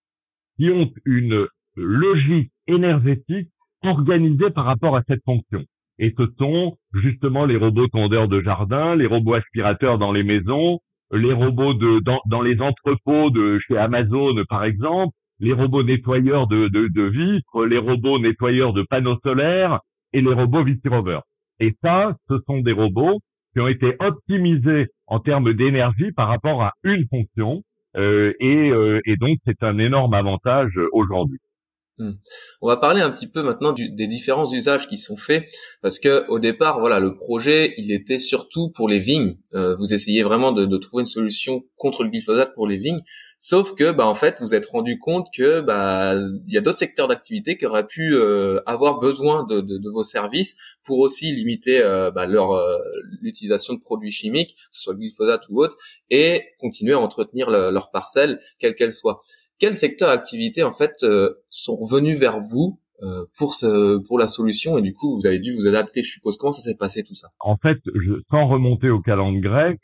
qui 0.57 0.69
ont 0.69 0.91
une 1.05 1.47
logique 1.75 2.51
énergétique 2.67 3.49
organisée 3.83 4.49
par 4.49 4.65
rapport 4.65 4.97
à 4.97 5.03
cette 5.07 5.23
fonction. 5.23 5.63
Et 5.99 6.13
ce 6.17 6.23
sont 6.39 6.75
justement 6.93 7.45
les 7.45 7.57
robots 7.57 7.87
tondeurs 7.87 8.27
de 8.27 8.41
jardin, 8.41 8.95
les 8.95 9.05
robots 9.05 9.35
aspirateurs 9.35 9.97
dans 9.97 10.11
les 10.11 10.23
maisons, 10.23 10.79
les 11.11 11.33
robots 11.33 11.73
dans, 11.75 12.41
les 12.41 12.59
entrepôts 12.59 13.29
de 13.29 13.59
chez 13.67 13.77
Amazon 13.77 14.35
par 14.49 14.63
exemple, 14.63 15.13
les 15.39 15.53
robots 15.53 15.83
nettoyeurs 15.83 16.47
de, 16.47 17.09
vitres, 17.09 17.65
les 17.65 17.77
robots 17.77 18.19
nettoyeurs 18.19 18.73
de 18.73 18.83
panneaux 18.83 19.17
solaires 19.23 19.79
et 20.13 20.21
les 20.21 20.33
robots 20.33 20.63
Vitirover. 20.63 21.19
Et 21.59 21.75
ça, 21.83 22.15
ce 22.29 22.35
sont 22.47 22.59
des 22.61 22.71
robots 22.71 23.19
qui 23.53 23.59
ont 23.59 23.67
été 23.67 23.95
optimisés 23.99 24.87
en 25.07 25.19
termes 25.19 25.53
d'énergie 25.53 26.11
par 26.11 26.27
rapport 26.27 26.63
à 26.63 26.71
une 26.83 27.05
fonction. 27.07 27.61
Euh, 27.95 28.33
euh, 28.41 29.01
et 29.05 29.17
donc, 29.17 29.37
c'est 29.45 29.61
un 29.61 29.77
énorme 29.77 30.15
avantage 30.15 30.71
aujourd'hui. 30.91 31.39
Hmm. 31.99 32.13
On 32.61 32.67
va 32.67 32.77
parler 32.77 33.01
un 33.01 33.11
petit 33.11 33.27
peu 33.27 33.43
maintenant 33.43 33.71
des 33.71 34.07
différents 34.07 34.51
usages 34.51 34.87
qui 34.87 34.97
sont 34.97 35.15
faits 35.15 35.47
parce 35.83 35.99
que 35.99 36.25
au 36.27 36.39
départ, 36.39 36.79
voilà, 36.79 36.99
le 36.99 37.13
projet, 37.13 37.75
il 37.77 37.91
était 37.91 38.17
surtout 38.17 38.71
pour 38.71 38.89
les 38.89 38.97
vignes. 38.97 39.37
Euh, 39.53 39.75
vous 39.75 39.93
essayez 39.93 40.23
vraiment 40.23 40.51
de, 40.51 40.77
trouver 40.77 41.01
une 41.01 41.07
solution 41.07 41.65
contre 41.77 42.03
le 42.03 42.09
glyphosate 42.09 42.51
pour 42.55 42.65
les 42.65 42.77
vignes, 42.77 43.01
sauf 43.37 43.75
que, 43.75 43.91
bah, 43.91 44.07
en 44.07 44.15
fait, 44.15 44.41
vous 44.41 44.55
êtes 44.55 44.65
rendu 44.65 44.97
compte 44.97 45.27
que, 45.37 45.61
bah, 45.61 46.15
il 46.15 46.53
y 46.53 46.57
a 46.57 46.61
d'autres 46.61 46.79
secteurs 46.79 47.07
d'activité 47.07 47.57
qui 47.57 47.67
auraient 47.67 47.85
pu 47.85 48.15
euh, 48.15 48.59
avoir 48.65 48.97
besoin 48.99 49.43
de, 49.43 49.89
vos 49.91 50.03
services 50.03 50.55
pour 50.83 50.97
aussi 50.97 51.31
limiter 51.31 51.79
euh, 51.79 52.09
bah, 52.09 52.25
leur 52.25 52.59
l'utilisation 53.21 53.75
de 53.75 53.79
produits 53.79 54.11
chimiques, 54.11 54.55
que 54.55 54.77
ce 54.77 54.81
soit 54.81 54.93
le 54.93 54.99
glyphosate 54.99 55.43
ou 55.49 55.61
autre, 55.61 55.77
et 56.09 56.43
continuer 56.57 56.93
à 56.93 56.99
entretenir 56.99 57.51
leur 57.51 57.91
parcelle, 57.91 58.39
quelle 58.57 58.73
qu'elle 58.73 58.93
soit 58.93 59.21
quels 59.63 59.77
secteurs 59.77 60.09
d'activité 60.09 60.61
en 60.61 60.73
fait 60.73 60.91
euh, 61.03 61.35
sont 61.49 61.77
revenus 61.77 62.19
vers 62.19 62.41
vous 62.41 62.81
euh, 63.01 63.23
pour 63.37 63.53
ce 63.53 63.97
pour 64.05 64.19
la 64.19 64.27
solution 64.27 64.77
et 64.77 64.81
du 64.81 64.91
coup 64.91 65.15
vous 65.15 65.25
avez 65.25 65.39
dû 65.39 65.53
vous 65.53 65.67
adapter 65.67 66.03
je 66.03 66.11
suppose 66.11 66.35
comment 66.35 66.51
ça 66.51 66.61
s'est 66.61 66.75
passé 66.75 67.01
tout 67.01 67.15
ça? 67.15 67.29
En 67.39 67.55
fait, 67.55 67.77
je, 67.85 68.15
sans 68.29 68.47
remonter 68.47 68.89
au 68.89 68.99
calendrier 68.99 69.39
grec, 69.39 69.79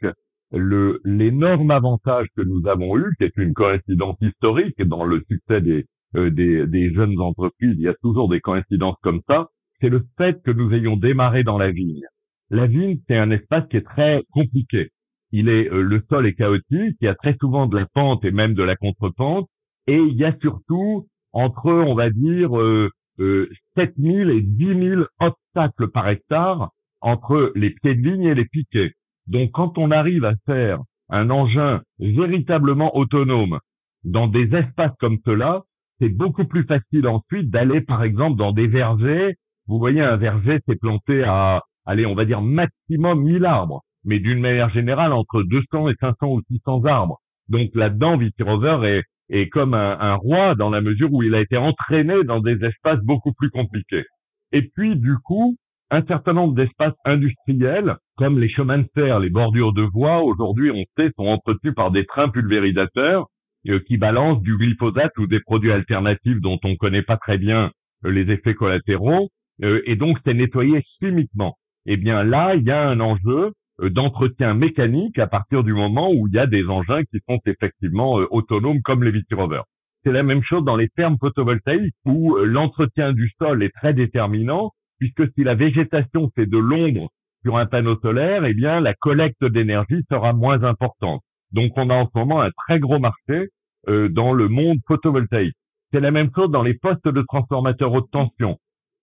le 0.51 0.99
l'énorme 1.05 1.71
avantage 1.71 2.27
que 2.35 2.41
nous 2.41 2.67
avons 2.67 2.97
eu, 2.97 3.05
qui 3.17 3.23
est 3.23 3.37
une 3.37 3.53
coïncidence 3.53 4.17
historique 4.21 4.81
dans 4.81 5.05
le 5.05 5.23
succès 5.31 5.61
des 5.61 5.85
euh, 6.17 6.29
des, 6.29 6.67
des 6.67 6.93
jeunes 6.93 7.17
entreprises, 7.21 7.75
il 7.77 7.83
y 7.83 7.87
a 7.87 7.95
toujours 8.01 8.27
des 8.27 8.41
coïncidences 8.41 8.97
comme 9.01 9.21
ça, 9.29 9.47
c'est 9.79 9.87
le 9.87 10.05
fait 10.17 10.41
que 10.43 10.51
nous 10.51 10.73
ayons 10.73 10.97
démarré 10.97 11.45
dans 11.45 11.57
la 11.57 11.71
vigne. 11.71 12.03
La 12.49 12.67
vigne, 12.67 12.99
c'est 13.07 13.15
un 13.15 13.31
espace 13.31 13.63
qui 13.69 13.77
est 13.77 13.85
très 13.85 14.23
compliqué. 14.31 14.89
Il 15.31 15.47
est 15.47 15.69
le 15.69 16.03
sol 16.09 16.27
est 16.27 16.33
chaotique, 16.33 16.97
il 16.99 17.05
y 17.05 17.07
a 17.07 17.15
très 17.15 17.37
souvent 17.39 17.65
de 17.67 17.77
la 17.77 17.85
pente 17.85 18.25
et 18.25 18.31
même 18.31 18.55
de 18.55 18.63
la 18.63 18.75
contrepente, 18.75 19.47
et 19.87 19.97
il 19.97 20.15
y 20.15 20.25
a 20.25 20.35
surtout 20.41 21.07
entre, 21.33 21.71
on 21.71 21.95
va 21.95 22.09
dire, 22.09 22.57
euh, 22.59 22.89
euh, 23.19 23.49
7000 23.75 24.29
et 24.29 24.41
10 24.41 24.65
000 24.65 25.01
obstacles 25.19 25.89
par 25.89 26.07
hectare 26.07 26.69
entre 27.01 27.51
les 27.55 27.71
pieds 27.71 27.95
de 27.95 28.09
ligne 28.09 28.23
et 28.23 28.35
les 28.35 28.45
piquets. 28.45 28.93
Donc 29.27 29.51
quand 29.51 29.77
on 29.77 29.91
arrive 29.91 30.25
à 30.25 30.33
faire 30.45 30.79
un 31.09 31.29
engin 31.29 31.81
véritablement 31.99 32.95
autonome 32.95 33.59
dans 34.03 34.27
des 34.27 34.53
espaces 34.55 34.95
comme 34.99 35.17
cela, 35.25 35.63
c'est 35.99 36.09
beaucoup 36.09 36.45
plus 36.45 36.63
facile 36.63 37.07
ensuite 37.07 37.49
d'aller 37.49 37.81
par 37.81 38.03
exemple 38.03 38.37
dans 38.37 38.53
des 38.53 38.67
vergers. 38.67 39.35
Vous 39.67 39.77
voyez, 39.77 40.01
un 40.01 40.15
verger, 40.17 40.59
c'est 40.67 40.79
planté 40.79 41.23
à, 41.23 41.61
allez, 41.85 42.05
on 42.05 42.15
va 42.15 42.25
dire 42.25 42.41
maximum 42.41 43.23
1000 43.23 43.45
arbres, 43.45 43.83
mais 44.05 44.19
d'une 44.19 44.39
manière 44.39 44.69
générale 44.69 45.13
entre 45.13 45.43
200 45.43 45.89
et 45.89 45.95
500 45.99 46.27
ou 46.27 46.41
600 46.49 46.85
arbres. 46.85 47.19
Donc 47.49 47.69
là-dedans, 47.73 48.17
Vitirover 48.17 48.87
est, 48.87 49.03
est 49.29 49.49
comme 49.49 49.73
un, 49.73 50.15
roi 50.15 50.55
dans 50.55 50.69
la 50.69 50.81
mesure 50.81 51.11
où 51.11 51.23
il 51.23 51.35
a 51.35 51.41
été 51.41 51.57
entraîné 51.57 52.23
dans 52.23 52.39
des 52.39 52.63
espaces 52.65 52.99
beaucoup 53.03 53.33
plus 53.33 53.49
compliqués. 53.49 54.05
Et 54.51 54.63
puis, 54.63 54.95
du 54.95 55.15
coup, 55.23 55.55
un 55.91 56.03
certain 56.03 56.33
nombre 56.33 56.55
d'espaces 56.55 56.95
industriels, 57.05 57.95
comme 58.17 58.39
les 58.39 58.49
chemins 58.49 58.79
de 58.79 58.87
fer, 58.93 59.19
les 59.19 59.29
bordures 59.29 59.73
de 59.73 59.83
voies, 59.83 60.21
aujourd'hui, 60.21 60.71
on 60.71 60.83
sait, 60.97 61.11
sont 61.17 61.27
entretenus 61.27 61.73
par 61.75 61.91
des 61.91 62.05
trains 62.05 62.29
pulvérisateurs 62.29 63.27
euh, 63.67 63.79
qui 63.87 63.97
balancent 63.97 64.41
du 64.41 64.57
glyphosate 64.57 65.17
ou 65.17 65.27
des 65.27 65.39
produits 65.39 65.71
alternatifs 65.71 66.39
dont 66.41 66.59
on 66.63 66.69
ne 66.69 66.75
connaît 66.75 67.01
pas 67.01 67.17
très 67.17 67.37
bien 67.37 67.71
euh, 68.05 68.11
les 68.11 68.31
effets 68.31 68.53
collatéraux, 68.53 69.29
euh, 69.63 69.81
et 69.85 69.95
donc 69.95 70.17
c'est 70.25 70.33
nettoyé 70.33 70.81
chimiquement. 70.99 71.55
Eh 71.85 71.97
bien 71.97 72.23
là, 72.23 72.55
il 72.55 72.63
y 72.63 72.71
a 72.71 72.87
un 72.87 72.99
enjeu 72.99 73.51
d'entretien 73.87 74.53
mécanique 74.53 75.17
à 75.19 75.27
partir 75.27 75.63
du 75.63 75.73
moment 75.73 76.11
où 76.11 76.27
il 76.27 76.33
y 76.33 76.39
a 76.39 76.47
des 76.47 76.65
engins 76.67 77.03
qui 77.05 77.19
sont 77.29 77.39
effectivement 77.45 78.19
euh, 78.19 78.27
autonomes 78.31 78.81
comme 78.81 79.03
les 79.03 79.11
Vitirover. 79.11 79.61
C'est 80.03 80.11
la 80.11 80.23
même 80.23 80.43
chose 80.43 80.63
dans 80.65 80.75
les 80.75 80.89
fermes 80.95 81.17
photovoltaïques 81.19 81.95
où 82.05 82.35
euh, 82.35 82.45
l'entretien 82.45 83.13
du 83.13 83.31
sol 83.39 83.63
est 83.63 83.73
très 83.73 83.93
déterminant 83.93 84.71
puisque 84.99 85.31
si 85.33 85.43
la 85.43 85.55
végétation 85.55 86.29
fait 86.35 86.45
de 86.45 86.57
l'ombre 86.57 87.09
sur 87.43 87.57
un 87.57 87.65
panneau 87.65 87.97
solaire, 88.01 88.43
eh 88.43 88.53
bien 88.53 88.81
la 88.81 88.93
collecte 88.93 89.45
d'énergie 89.45 90.03
sera 90.09 90.33
moins 90.33 90.63
importante. 90.63 91.21
Donc 91.53 91.71
on 91.77 91.89
a 91.89 91.95
en 91.95 92.05
ce 92.05 92.17
moment 92.17 92.41
un 92.41 92.51
très 92.51 92.79
gros 92.79 92.99
marché 92.99 93.47
dans 93.87 94.33
le 94.33 94.49
monde 94.49 94.77
photovoltaïque. 94.87 95.55
C'est 95.91 96.01
la 96.01 96.11
même 96.11 96.29
chose 96.35 96.51
dans 96.51 96.63
les 96.63 96.73
postes 96.73 97.07
de 97.07 97.23
transformateurs 97.27 97.93
haute 97.93 98.11
tension. 98.11 98.57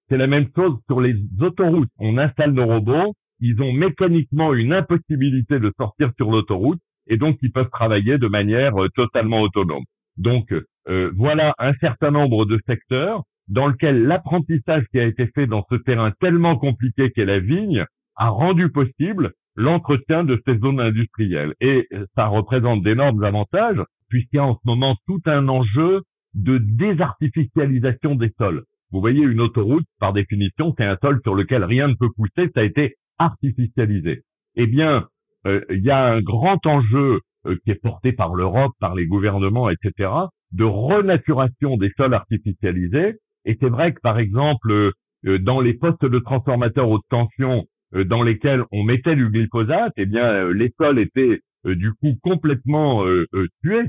C'est 0.08 0.18
la 0.18 0.26
même 0.26 0.48
chose 0.54 0.76
sur 0.86 1.00
les 1.00 1.14
autoroutes. 1.40 1.88
On 1.98 2.18
installe 2.18 2.52
nos 2.52 2.66
robots, 2.66 3.14
ils 3.40 3.60
ont 3.62 3.72
mécaniquement 3.72 4.54
une 4.54 4.72
impossibilité 4.72 5.58
de 5.58 5.72
sortir 5.78 6.10
sur 6.16 6.30
l'autoroute 6.30 6.80
et 7.06 7.16
donc 7.16 7.38
ils 7.42 7.52
peuvent 7.52 7.70
travailler 7.70 8.18
de 8.18 8.28
manière 8.28 8.76
euh, 8.82 8.88
totalement 8.94 9.40
autonome. 9.42 9.84
Donc 10.16 10.52
euh, 10.88 11.10
voilà 11.14 11.54
un 11.58 11.72
certain 11.74 12.10
nombre 12.10 12.46
de 12.46 12.58
secteurs 12.66 13.22
dans 13.48 13.68
lesquels 13.68 14.02
l'apprentissage 14.02 14.84
qui 14.90 14.98
a 14.98 15.04
été 15.04 15.26
fait 15.34 15.46
dans 15.46 15.64
ce 15.70 15.76
terrain 15.76 16.12
tellement 16.20 16.56
compliqué 16.56 17.10
qu'est 17.10 17.24
la 17.24 17.38
vigne 17.38 17.84
a 18.16 18.28
rendu 18.28 18.70
possible 18.70 19.32
l'entretien 19.56 20.24
de 20.24 20.40
ces 20.46 20.58
zones 20.58 20.80
industrielles. 20.80 21.54
Et 21.60 21.86
euh, 21.92 22.06
ça 22.14 22.26
représente 22.26 22.82
d'énormes 22.82 23.22
avantages 23.22 23.82
puisqu'il 24.08 24.36
y 24.36 24.40
a 24.40 24.44
en 24.44 24.54
ce 24.54 24.60
moment 24.64 24.96
tout 25.06 25.20
un 25.26 25.48
enjeu 25.48 26.02
de 26.34 26.58
désartificialisation 26.58 28.14
des 28.14 28.32
sols. 28.38 28.64
Vous 28.92 29.00
voyez, 29.00 29.22
une 29.22 29.40
autoroute, 29.40 29.86
par 29.98 30.12
définition, 30.12 30.74
c'est 30.76 30.84
un 30.84 30.96
sol 31.02 31.20
sur 31.22 31.34
lequel 31.34 31.64
rien 31.64 31.88
ne 31.88 31.94
peut 31.94 32.10
pousser. 32.14 32.50
Ça 32.54 32.60
a 32.60 32.62
été 32.62 32.94
artificialisé. 33.18 34.22
Eh 34.56 34.66
bien, 34.66 35.06
euh, 35.46 35.60
il 35.70 35.84
y 35.84 35.90
a 35.90 36.04
un 36.04 36.20
grand 36.20 36.64
enjeu 36.66 37.20
euh, 37.46 37.56
qui 37.64 37.70
est 37.70 37.80
porté 37.80 38.12
par 38.12 38.34
l'Europe, 38.34 38.72
par 38.80 38.94
les 38.94 39.06
gouvernements, 39.06 39.70
etc., 39.70 40.10
de 40.52 40.64
renaturation 40.64 41.76
des 41.76 41.90
sols 41.96 42.14
artificialisés. 42.14 43.16
Et 43.44 43.56
c'est 43.60 43.68
vrai 43.68 43.92
que, 43.92 44.00
par 44.00 44.18
exemple, 44.18 44.72
euh, 44.72 45.38
dans 45.38 45.60
les 45.60 45.74
postes 45.74 46.04
de 46.04 46.18
transformateurs 46.18 46.88
haute 46.88 47.04
tension 47.08 47.64
dans 47.92 48.22
lesquels 48.22 48.64
on 48.72 48.82
mettait 48.82 49.14
du 49.14 49.28
glyphosate, 49.30 49.92
eh 49.96 50.06
bien, 50.06 50.50
les 50.50 50.72
sols 50.78 50.98
étaient 50.98 51.40
du 51.64 51.92
coup 51.94 52.14
complètement 52.20 53.04
tués. 53.62 53.86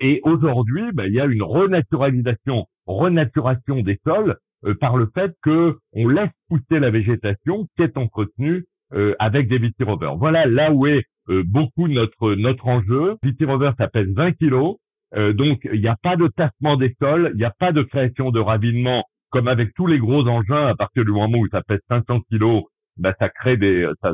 et 0.00 0.20
aujourd'hui, 0.24 0.92
ben, 0.92 1.06
il 1.06 1.14
y 1.14 1.20
a 1.20 1.24
une 1.24 1.42
renaturalisation, 1.42 2.66
renaturation 2.86 3.80
des 3.80 3.98
sols 4.04 4.30
euh, 4.30 4.34
par 4.80 4.96
le 4.96 5.10
fait 5.14 5.32
que 5.42 5.76
on 5.92 6.08
laisse 6.08 6.30
pousser 6.48 6.78
la 6.78 6.90
végétation 6.90 7.66
qui 7.76 7.82
est 7.82 7.96
entretenue 7.96 8.64
euh, 8.92 9.14
avec 9.18 9.48
des 9.48 9.58
vitirovers. 9.58 10.16
Voilà 10.16 10.46
là 10.46 10.72
où 10.72 10.86
est 10.86 11.04
euh, 11.28 11.42
beaucoup 11.44 11.88
notre 11.88 12.34
notre 12.34 12.66
enjeu. 12.66 13.16
Vitirover, 13.22 13.72
ça 13.78 13.88
pèse 13.88 14.08
20 14.08 14.32
kilos, 14.32 14.76
donc 15.34 15.60
il 15.72 15.80
n'y 15.80 15.88
a 15.88 15.96
pas 16.02 16.16
de 16.16 16.26
tassement 16.28 16.76
des 16.76 16.94
sols, 17.00 17.30
il 17.34 17.38
n'y 17.38 17.44
a 17.44 17.54
pas 17.56 17.70
de 17.70 17.82
création 17.82 18.30
de 18.30 18.40
ravinement 18.40 19.04
comme 19.30 19.48
avec 19.48 19.74
tous 19.74 19.86
les 19.86 19.98
gros 19.98 20.26
engins. 20.26 20.66
À 20.66 20.74
partir 20.74 21.04
du 21.04 21.12
moment 21.12 21.38
où 21.38 21.48
ça 21.48 21.62
pèse 21.62 21.80
500 21.88 22.20
kilos, 22.30 22.64
bah, 22.96 23.14
ça 23.18 23.28
crée 23.28 23.56
des, 23.56 23.88
ça, 24.00 24.12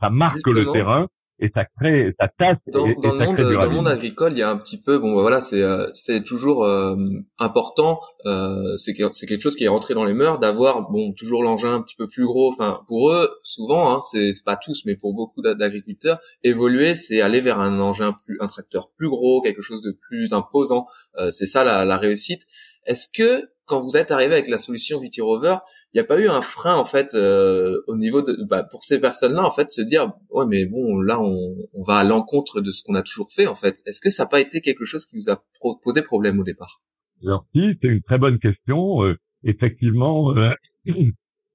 ça 0.00 0.10
marque 0.10 0.46
le 0.46 0.72
terrain. 0.72 1.08
Et 1.40 1.50
ça 1.54 1.64
crée, 1.78 2.14
ça 2.20 2.28
tasse. 2.38 2.58
Dans, 2.68 2.86
et, 2.86 2.94
dans, 2.94 3.12
le, 3.12 3.26
monde, 3.26 3.36
dans 3.36 3.62
le 3.62 3.68
monde 3.70 3.88
agricole, 3.88 4.32
il 4.32 4.38
y 4.38 4.42
a 4.42 4.50
un 4.50 4.56
petit 4.56 4.80
peu, 4.80 4.98
bon, 4.98 5.14
bah, 5.14 5.22
voilà, 5.22 5.40
c'est 5.40 5.62
euh, 5.62 5.88
c'est 5.92 6.22
toujours 6.22 6.64
euh, 6.64 6.96
important. 7.38 8.00
Euh, 8.26 8.76
c'est 8.76 8.94
c'est 9.12 9.26
quelque 9.26 9.40
chose 9.40 9.56
qui 9.56 9.64
est 9.64 9.68
rentré 9.68 9.94
dans 9.94 10.04
les 10.04 10.14
mœurs 10.14 10.38
d'avoir, 10.38 10.90
bon, 10.90 11.12
toujours 11.12 11.42
l'engin 11.42 11.74
un 11.74 11.82
petit 11.82 11.96
peu 11.96 12.08
plus 12.08 12.24
gros. 12.24 12.52
Enfin, 12.52 12.82
pour 12.86 13.10
eux, 13.10 13.30
souvent, 13.42 13.92
hein, 13.92 14.00
c'est 14.00 14.32
pas 14.44 14.56
tous, 14.56 14.84
mais 14.86 14.94
pour 14.94 15.14
beaucoup 15.14 15.42
d'agriculteurs, 15.42 16.20
évoluer, 16.44 16.94
c'est 16.94 17.20
aller 17.20 17.40
vers 17.40 17.58
un 17.58 17.80
engin 17.80 18.14
plus, 18.24 18.36
un 18.40 18.46
tracteur 18.46 18.90
plus 18.96 19.08
gros, 19.08 19.42
quelque 19.42 19.62
chose 19.62 19.82
de 19.82 19.96
plus 20.08 20.32
imposant. 20.32 20.86
Euh, 21.18 21.30
c'est 21.30 21.46
ça 21.46 21.64
la, 21.64 21.84
la 21.84 21.96
réussite. 21.96 22.42
Est-ce 22.86 23.08
que 23.12 23.48
quand 23.66 23.80
vous 23.80 23.96
êtes 23.96 24.10
arrivé 24.10 24.34
avec 24.34 24.48
la 24.48 24.58
solution 24.58 25.00
VT-Rover, 25.00 25.56
il 25.92 25.98
n'y 25.98 26.00
a 26.00 26.04
pas 26.04 26.20
eu 26.20 26.28
un 26.28 26.40
frein 26.40 26.76
en 26.76 26.84
fait 26.84 27.14
euh, 27.14 27.80
au 27.86 27.96
niveau 27.96 28.22
de 28.22 28.36
bah, 28.48 28.62
pour 28.62 28.84
ces 28.84 29.00
personnes-là 29.00 29.44
en 29.44 29.50
fait 29.50 29.70
se 29.70 29.80
dire 29.80 30.12
ouais 30.30 30.44
mais 30.46 30.66
bon 30.66 31.00
là 31.00 31.20
on, 31.20 31.56
on 31.72 31.82
va 31.82 31.96
à 31.96 32.04
l'encontre 32.04 32.60
de 32.60 32.70
ce 32.70 32.82
qu'on 32.82 32.94
a 32.94 33.02
toujours 33.02 33.32
fait 33.32 33.46
en 33.46 33.54
fait. 33.54 33.80
Est-ce 33.86 34.00
que 34.00 34.10
ça 34.10 34.24
n'a 34.24 34.28
pas 34.28 34.40
été 34.40 34.60
quelque 34.60 34.84
chose 34.84 35.06
qui 35.06 35.16
vous 35.16 35.30
a 35.30 35.42
posé 35.82 36.02
problème 36.02 36.38
au 36.38 36.44
départ? 36.44 36.82
Alors 37.22 37.46
si 37.54 37.60
c'est 37.80 37.88
une 37.88 38.02
très 38.02 38.18
bonne 38.18 38.38
question. 38.38 39.02
Euh, 39.04 39.16
effectivement, 39.44 40.36
euh, 40.36 40.52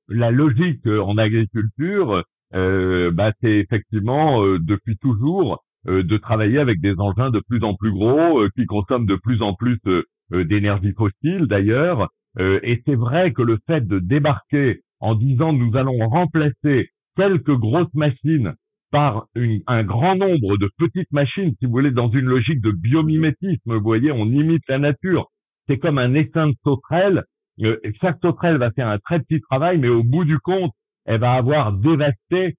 la 0.07 0.31
logique 0.31 0.85
en 0.87 1.17
agriculture, 1.17 2.23
bah, 2.51 3.31
c'est 3.41 3.57
effectivement 3.59 4.41
depuis 4.57 4.97
toujours 4.97 5.63
de 5.85 6.17
travailler 6.17 6.59
avec 6.59 6.81
des 6.81 6.93
engins 6.97 7.29
de 7.29 7.41
plus 7.47 7.63
en 7.63 7.73
plus 7.73 7.91
gros 7.91 8.43
qui 8.55 8.65
consomment 8.65 9.05
de 9.05 9.15
plus 9.15 9.41
en 9.41 9.53
plus 9.53 9.79
euh, 10.33 10.43
d'énergie 10.43 10.93
fossile 10.93 11.47
d'ailleurs. 11.47 12.09
Euh, 12.37 12.59
et 12.61 12.83
c'est 12.85 12.95
vrai 12.95 13.33
que 13.33 13.41
le 13.41 13.57
fait 13.65 13.81
de 13.87 13.97
débarquer 13.97 14.81
en 14.99 15.15
disant 15.15 15.53
nous 15.53 15.75
allons 15.75 15.97
remplacer 16.07 16.89
quelques 17.15 17.55
grosses 17.55 17.93
machines 17.95 18.53
par 18.91 19.25
un 19.67 19.83
grand 19.83 20.15
nombre 20.15 20.57
de 20.57 20.69
petites 20.77 21.11
machines, 21.11 21.53
si 21.59 21.65
vous 21.65 21.71
voulez, 21.71 21.91
dans 21.91 22.09
une 22.09 22.25
logique 22.25 22.61
de 22.61 22.71
biomimétisme, 22.71 23.75
vous 23.75 23.83
voyez, 23.83 24.11
on 24.11 24.25
imite 24.25 24.63
la 24.67 24.79
nature. 24.79 25.27
C'est 25.67 25.77
comme 25.77 25.99
un 25.99 26.13
essaim 26.15 26.49
de 26.49 26.55
sauterelle. 26.63 27.23
Euh, 27.61 27.77
chaque 28.01 28.19
sauterelle 28.21 28.57
va 28.57 28.71
faire 28.71 28.87
un 28.87 28.99
très 28.99 29.19
petit 29.19 29.41
travail, 29.41 29.77
mais 29.77 29.89
au 29.89 30.03
bout 30.03 30.25
du 30.25 30.39
compte, 30.39 30.71
elle 31.05 31.19
va 31.19 31.33
avoir 31.33 31.73
dévasté 31.73 32.55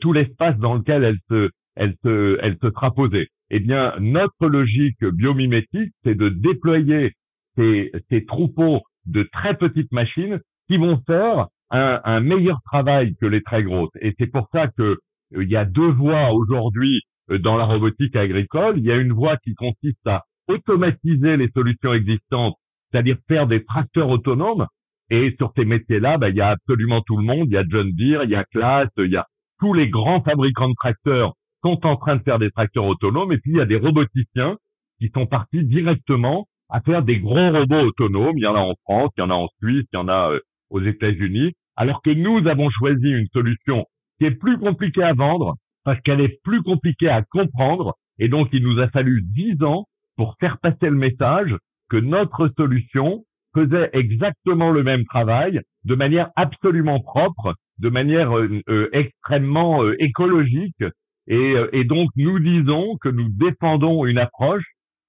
tout 0.00 0.12
l'espace 0.12 0.56
dans 0.58 0.74
lequel 0.74 1.02
elle 1.02 1.18
se, 1.28 1.50
elle 1.76 1.94
se, 2.02 2.38
elle 2.42 2.56
se 2.62 2.70
sera 2.70 2.92
posée 2.92 3.28
eh 3.50 3.60
bien, 3.60 3.94
notre 4.00 4.48
logique 4.48 5.04
biomimétique, 5.04 5.92
c'est 6.02 6.16
de 6.16 6.28
déployer 6.28 7.12
ces, 7.56 7.92
ces, 8.10 8.24
troupeaux 8.24 8.80
de 9.06 9.22
très 9.32 9.54
petites 9.56 9.92
machines 9.92 10.40
qui 10.68 10.76
vont 10.76 11.00
faire 11.06 11.46
un, 11.70 12.20
meilleur 12.20 12.60
travail 12.64 13.14
que 13.20 13.26
les 13.26 13.42
très 13.42 13.62
grosses. 13.62 13.92
Et 14.00 14.14
c'est 14.18 14.26
pour 14.26 14.48
ça 14.52 14.68
que 14.76 14.82
euh, 14.82 14.98
il 15.42 15.48
y 15.48 15.56
a 15.56 15.64
deux 15.64 15.90
voies 15.90 16.32
aujourd'hui 16.32 17.02
euh, 17.30 17.38
dans 17.38 17.56
la 17.56 17.64
robotique 17.64 18.16
agricole. 18.16 18.78
Il 18.78 18.84
y 18.84 18.92
a 18.92 18.96
une 18.96 19.12
voie 19.12 19.36
qui 19.38 19.54
consiste 19.54 20.06
à 20.06 20.22
automatiser 20.48 21.36
les 21.36 21.48
solutions 21.50 21.92
existantes, 21.92 22.56
c'est-à-dire 22.90 23.18
faire 23.28 23.46
des 23.46 23.64
tracteurs 23.64 24.08
autonomes. 24.08 24.66
Et 25.10 25.34
sur 25.38 25.52
ces 25.56 25.64
métiers-là, 25.64 26.18
ben, 26.18 26.28
il 26.28 26.36
y 26.36 26.40
a 26.40 26.48
absolument 26.48 27.02
tout 27.02 27.16
le 27.16 27.24
monde. 27.24 27.46
Il 27.48 27.54
y 27.54 27.56
a 27.56 27.64
John 27.68 27.90
Deere, 27.92 28.24
il 28.24 28.30
y 28.30 28.36
a 28.36 28.44
Class, 28.44 28.88
il 28.98 29.10
y 29.12 29.16
a 29.16 29.26
tous 29.60 29.74
les 29.74 29.88
grands 29.88 30.22
fabricants 30.22 30.70
de 30.70 30.74
tracteurs 30.74 31.34
sont 31.64 31.86
en 31.86 31.96
train 31.96 32.16
de 32.16 32.22
faire 32.22 32.38
des 32.38 32.50
tracteurs 32.50 32.84
autonomes 32.84 33.32
et 33.32 33.38
puis 33.38 33.52
il 33.52 33.56
y 33.56 33.60
a 33.60 33.66
des 33.66 33.78
roboticiens 33.78 34.56
qui 35.00 35.10
sont 35.14 35.26
partis 35.26 35.64
directement 35.64 36.46
à 36.68 36.80
faire 36.80 37.02
des 37.02 37.18
gros 37.18 37.50
robots 37.50 37.86
autonomes. 37.86 38.36
Il 38.36 38.42
y 38.42 38.46
en 38.46 38.54
a 38.54 38.60
en 38.60 38.74
France, 38.84 39.10
il 39.16 39.20
y 39.20 39.24
en 39.24 39.30
a 39.30 39.34
en 39.34 39.48
Suisse, 39.62 39.86
il 39.92 39.96
y 39.96 39.98
en 39.98 40.08
a 40.08 40.32
euh, 40.32 40.40
aux 40.70 40.82
États-Unis. 40.82 41.52
Alors 41.76 42.02
que 42.02 42.10
nous 42.10 42.46
avons 42.46 42.68
choisi 42.70 43.08
une 43.08 43.28
solution 43.32 43.86
qui 44.18 44.26
est 44.26 44.38
plus 44.38 44.58
compliquée 44.58 45.02
à 45.02 45.14
vendre 45.14 45.54
parce 45.84 46.00
qu'elle 46.02 46.20
est 46.20 46.40
plus 46.44 46.62
compliquée 46.62 47.08
à 47.08 47.22
comprendre 47.22 47.94
et 48.18 48.28
donc 48.28 48.48
il 48.52 48.62
nous 48.62 48.80
a 48.80 48.88
fallu 48.88 49.22
dix 49.22 49.62
ans 49.62 49.86
pour 50.16 50.36
faire 50.38 50.58
passer 50.58 50.86
le 50.86 50.92
message 50.92 51.56
que 51.88 51.96
notre 51.96 52.48
solution 52.56 53.24
faisait 53.54 53.90
exactement 53.92 54.70
le 54.70 54.82
même 54.82 55.04
travail 55.04 55.60
de 55.84 55.94
manière 55.94 56.30
absolument 56.36 57.00
propre, 57.00 57.54
de 57.78 57.88
manière 57.88 58.36
euh, 58.36 58.60
euh, 58.68 58.88
extrêmement 58.92 59.82
écologique 59.98 60.84
euh, 61.30 61.68
et, 61.72 61.84
donc, 61.84 62.10
nous 62.16 62.38
disons 62.38 62.96
que 63.00 63.08
nous 63.08 63.28
défendons 63.30 64.04
une 64.04 64.18
approche 64.18 64.64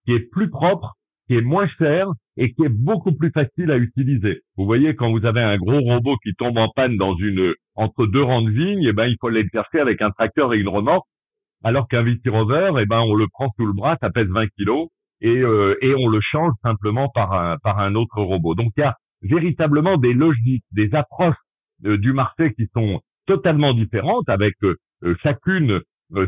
qui 0.06 0.14
est 0.14 0.30
plus 0.32 0.50
propre, 0.50 0.94
qui 1.28 1.36
est 1.36 1.42
moins 1.42 1.68
chère 1.78 2.08
et 2.38 2.54
qui 2.54 2.64
est 2.64 2.70
beaucoup 2.70 3.14
plus 3.14 3.32
facile 3.32 3.72
à 3.72 3.78
utiliser. 3.78 4.42
Vous 4.58 4.66
voyez, 4.66 4.96
quand 4.96 5.12
vous 5.12 5.26
avez 5.26 5.42
un 5.42 5.58
gros 5.58 5.80
robot 5.80 6.16
qui 6.24 6.34
tombe 6.36 6.58
en 6.58 6.70
panne 6.76 6.98
dans 6.98 7.16
une 7.16 7.54
entre 7.76 8.06
deux 8.06 8.24
rangs 8.24 8.42
de 8.42 8.52
vignes, 8.52 8.86
eh 8.88 8.94
ben 8.94 9.06
il 9.06 9.18
faut 9.20 9.30
l'exercer 9.30 9.80
avec 9.80 10.02
un 10.02 10.12
tracteur 10.12 10.54
et 10.54 10.60
une 10.60 10.70
remorque, 10.70 11.08
alors 11.64 11.88
qu'un 11.88 12.06
Rover, 12.28 12.74
eh 12.80 12.86
ben 12.86 13.00
on 13.00 13.16
le 13.16 13.28
prend 13.28 13.50
sous 13.58 13.66
le 13.66 13.74
bras, 13.74 13.98
ça 14.02 14.10
pèse 14.10 14.28
20 14.28 14.48
kilos 14.58 14.90
et, 15.22 15.38
euh, 15.38 15.76
et 15.82 15.94
on 15.96 16.08
le 16.08 16.20
change 16.22 16.54
simplement 16.62 17.10
par 17.10 17.34
un 17.34 17.58
par 17.64 17.80
un 17.80 17.96
autre 17.96 18.22
robot. 18.22 18.54
Donc 18.54 18.72
il 18.78 18.82
y 18.82 18.84
a 18.84 18.96
véritablement 19.22 19.98
des 19.98 20.14
logiques, 20.14 20.66
des 20.72 20.94
approches 20.94 21.36
euh, 21.86 21.98
du 21.98 22.14
marché 22.14 22.54
qui 22.54 22.68
sont 22.74 23.02
totalement 23.26 23.74
différentes, 23.74 24.30
avec 24.30 24.54
chacune 25.24 25.72
euh, 25.72 25.82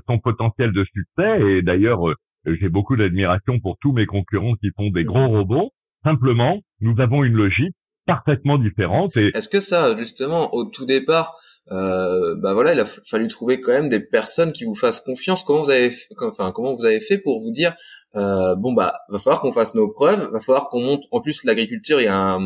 son 0.08 0.20
potentiel 0.20 0.72
de 0.74 0.84
succès. 0.86 1.42
Et 1.42 1.62
d'ailleurs, 1.62 2.08
euh, 2.10 2.16
j'ai 2.46 2.70
beaucoup 2.70 2.96
d'admiration 2.96 3.60
pour 3.60 3.78
tous 3.82 3.92
mes 3.92 4.06
concurrents 4.06 4.56
qui 4.56 4.70
font 4.76 4.90
des 4.90 5.04
gros 5.04 5.28
robots. 5.28 5.72
Simplement, 6.04 6.62
nous 6.80 7.00
avons 7.00 7.24
une 7.24 7.34
logique 7.34 7.76
parfaitement 8.06 8.58
différente. 8.58 9.18
Et... 9.18 9.32
Est-ce 9.36 9.50
que 9.50 9.60
ça, 9.60 9.94
justement, 9.96 10.54
au 10.54 10.66
tout 10.66 10.86
départ, 10.86 11.36
euh, 11.72 12.36
bah 12.42 12.54
voilà, 12.54 12.74
il 12.74 12.80
a 12.80 12.86
fallu 12.86 13.28
trouver 13.28 13.60
quand 13.60 13.74
même 13.74 13.90
des 13.90 14.00
personnes 14.00 14.54
qui 14.54 14.63
vous 14.63 14.76
fassent 14.76 15.02
confiance. 15.02 15.44
Comment 15.44 15.63
vous 15.63 15.70
avez, 15.70 15.92
enfin, 16.22 16.52
comment 16.54 16.74
vous 16.74 16.86
avez 16.86 17.02
fait 17.02 17.18
pour 17.18 17.42
vous 17.42 17.52
dire, 17.52 17.76
euh, 18.16 18.56
bon 18.56 18.72
bah, 18.74 19.02
va 19.10 19.20
falloir 19.20 19.42
qu'on 19.42 19.52
fasse 19.52 19.76
nos 19.76 19.92
preuves, 19.92 20.32
va 20.32 20.40
falloir 20.40 20.70
qu'on 20.70 20.80
monte. 20.80 21.04
En 21.12 21.20
plus, 21.20 21.44
l'agriculture, 21.44 22.00
il 22.00 22.06
y 22.06 22.08
a 22.08 22.36
un, 22.36 22.40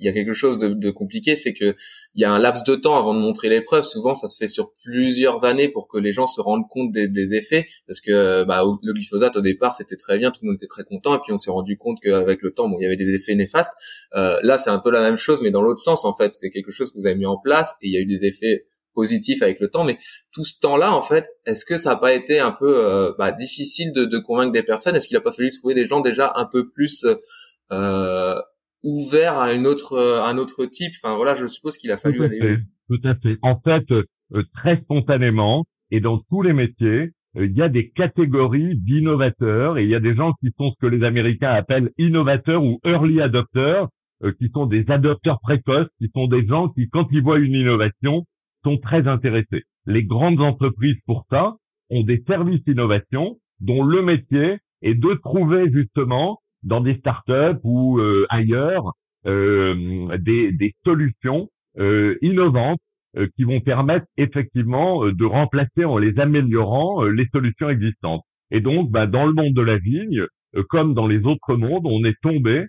il 0.00 0.06
y 0.06 0.08
a 0.08 0.12
quelque 0.12 0.32
chose 0.32 0.58
de, 0.58 0.68
de 0.68 0.90
compliqué, 0.90 1.36
c'est 1.36 1.52
que 1.52 1.76
il 2.14 2.22
y 2.22 2.24
a 2.24 2.32
un 2.32 2.38
laps 2.38 2.64
de 2.64 2.74
temps 2.74 2.98
avant 2.98 3.14
de 3.14 3.20
montrer 3.20 3.48
les 3.48 3.60
preuves. 3.60 3.84
Souvent, 3.84 4.14
ça 4.14 4.26
se 4.26 4.36
fait 4.36 4.48
sur 4.48 4.72
plusieurs 4.82 5.44
années 5.44 5.68
pour 5.68 5.86
que 5.86 5.98
les 5.98 6.12
gens 6.12 6.26
se 6.26 6.40
rendent 6.40 6.68
compte 6.68 6.90
des, 6.90 7.06
des 7.06 7.34
effets, 7.34 7.66
parce 7.86 8.00
que 8.00 8.44
bah, 8.44 8.62
le 8.82 8.92
glyphosate 8.92 9.36
au 9.36 9.40
départ 9.40 9.74
c'était 9.76 9.96
très 9.96 10.18
bien, 10.18 10.30
tout 10.30 10.40
le 10.42 10.48
monde 10.48 10.56
était 10.56 10.66
très 10.66 10.84
content, 10.84 11.14
et 11.14 11.18
puis 11.22 11.32
on 11.32 11.38
s'est 11.38 11.50
rendu 11.50 11.76
compte 11.76 11.98
qu'avec 12.00 12.42
le 12.42 12.50
temps, 12.52 12.68
bon, 12.68 12.78
il 12.80 12.84
y 12.84 12.86
avait 12.86 12.96
des 12.96 13.14
effets 13.14 13.34
néfastes. 13.34 13.74
Euh, 14.16 14.38
là, 14.42 14.58
c'est 14.58 14.70
un 14.70 14.78
peu 14.78 14.90
la 14.90 15.02
même 15.02 15.16
chose, 15.16 15.42
mais 15.42 15.50
dans 15.50 15.62
l'autre 15.62 15.80
sens 15.80 16.04
en 16.04 16.14
fait. 16.14 16.34
C'est 16.34 16.50
quelque 16.50 16.72
chose 16.72 16.90
que 16.90 16.98
vous 16.98 17.06
avez 17.06 17.16
mis 17.16 17.26
en 17.26 17.36
place 17.36 17.74
et 17.82 17.88
il 17.88 17.92
y 17.92 17.96
a 17.96 18.00
eu 18.00 18.06
des 18.06 18.24
effets 18.24 18.66
positifs 18.94 19.42
avec 19.42 19.60
le 19.60 19.68
temps, 19.68 19.84
mais 19.84 19.98
tout 20.32 20.44
ce 20.44 20.58
temps-là, 20.60 20.92
en 20.92 21.02
fait, 21.02 21.26
est-ce 21.46 21.64
que 21.64 21.76
ça 21.76 21.90
n'a 21.90 21.96
pas 21.96 22.12
été 22.12 22.40
un 22.40 22.50
peu 22.50 22.84
euh, 22.84 23.12
bah, 23.18 23.30
difficile 23.30 23.92
de, 23.92 24.04
de, 24.04 24.18
convaincre 24.18 24.52
des 24.52 24.62
personnes? 24.62 24.96
Est-ce 24.96 25.06
qu'il 25.06 25.16
n'a 25.16 25.20
pas 25.20 25.32
fallu 25.32 25.50
trouver 25.50 25.74
des 25.74 25.86
gens 25.86 26.00
déjà 26.00 26.32
un 26.34 26.44
peu 26.44 26.68
plus 26.68 27.06
euh, 27.72 28.40
ouvert 28.82 29.38
à 29.38 29.52
une 29.52 29.66
autre 29.66 29.92
euh, 29.94 30.22
un 30.22 30.38
autre 30.38 30.64
type 30.66 30.92
enfin 31.02 31.16
voilà 31.16 31.34
je 31.34 31.46
suppose 31.46 31.76
qu'il 31.76 31.90
a 31.90 31.96
fallu 31.96 32.16
tout 32.16 32.22
à 32.22 32.26
aller 32.26 32.38
fait, 32.38 32.58
tout 32.88 33.00
à 33.04 33.14
fait 33.14 33.38
en 33.42 33.60
fait 33.60 33.90
euh, 33.90 34.04
euh, 34.34 34.42
très 34.54 34.76
spontanément 34.78 35.64
et 35.90 36.00
dans 36.00 36.18
tous 36.30 36.42
les 36.42 36.52
métiers 36.52 37.10
il 37.36 37.56
y 37.56 37.62
a 37.62 37.68
des 37.68 37.90
catégories 37.90 38.76
d'innovateurs 38.76 39.78
et 39.78 39.84
il 39.84 39.88
y 39.88 39.94
a 39.94 40.00
des 40.00 40.16
gens 40.16 40.32
qui 40.40 40.50
sont 40.58 40.70
ce 40.70 40.76
que 40.80 40.86
les 40.86 41.04
Américains 41.04 41.50
appellent 41.50 41.90
innovateurs 41.96 42.64
ou 42.64 42.80
early 42.84 43.20
adopters, 43.20 43.86
qui 44.40 44.50
sont 44.52 44.66
des 44.66 44.84
adopteurs 44.90 45.38
précoces, 45.40 45.86
qui 46.00 46.10
sont 46.12 46.26
des 46.26 46.44
gens 46.44 46.70
qui, 46.70 46.88
quand 46.88 47.06
ils 47.12 47.22
voient 47.22 47.38
une 47.38 47.54
innovation, 47.54 48.24
sont 48.64 48.78
très 48.78 49.06
intéressés. 49.06 49.62
Les 49.86 50.02
grandes 50.02 50.40
entreprises, 50.40 50.98
pour 51.06 51.24
ça, 51.30 51.54
ont 51.90 52.02
des 52.02 52.24
services 52.26 52.64
d'innovation 52.64 53.38
dont 53.60 53.84
le 53.84 54.02
métier 54.02 54.58
est 54.82 54.94
de 54.94 55.14
trouver 55.22 55.70
justement 55.70 56.40
dans 56.62 56.80
des 56.80 56.94
startups 56.96 57.58
ou 57.62 57.98
euh, 57.98 58.26
ailleurs 58.28 58.92
euh, 59.26 60.16
des, 60.18 60.52
des, 60.52 60.74
solutions 60.84 61.48
euh, 61.78 62.16
innovantes 62.22 62.80
qui 63.36 63.42
vont 63.42 63.60
permettre 63.60 64.06
effectivement 64.16 65.04
de 65.04 65.24
remplacer 65.24 65.84
en 65.84 65.98
les 65.98 66.16
améliorant 66.20 67.02
les 67.02 67.26
solutions 67.32 67.68
existantes. 67.68 68.22
Et 68.52 68.60
donc, 68.60 68.88
bah, 68.92 69.08
dans 69.08 69.26
le 69.26 69.32
monde 69.32 69.52
de 69.52 69.62
la 69.62 69.78
vigne, 69.78 70.24
comme 70.68 70.94
dans 70.94 71.08
les 71.08 71.24
autres 71.24 71.56
mondes, 71.56 71.86
on 71.86 72.04
est 72.04 72.14
tombé 72.22 72.66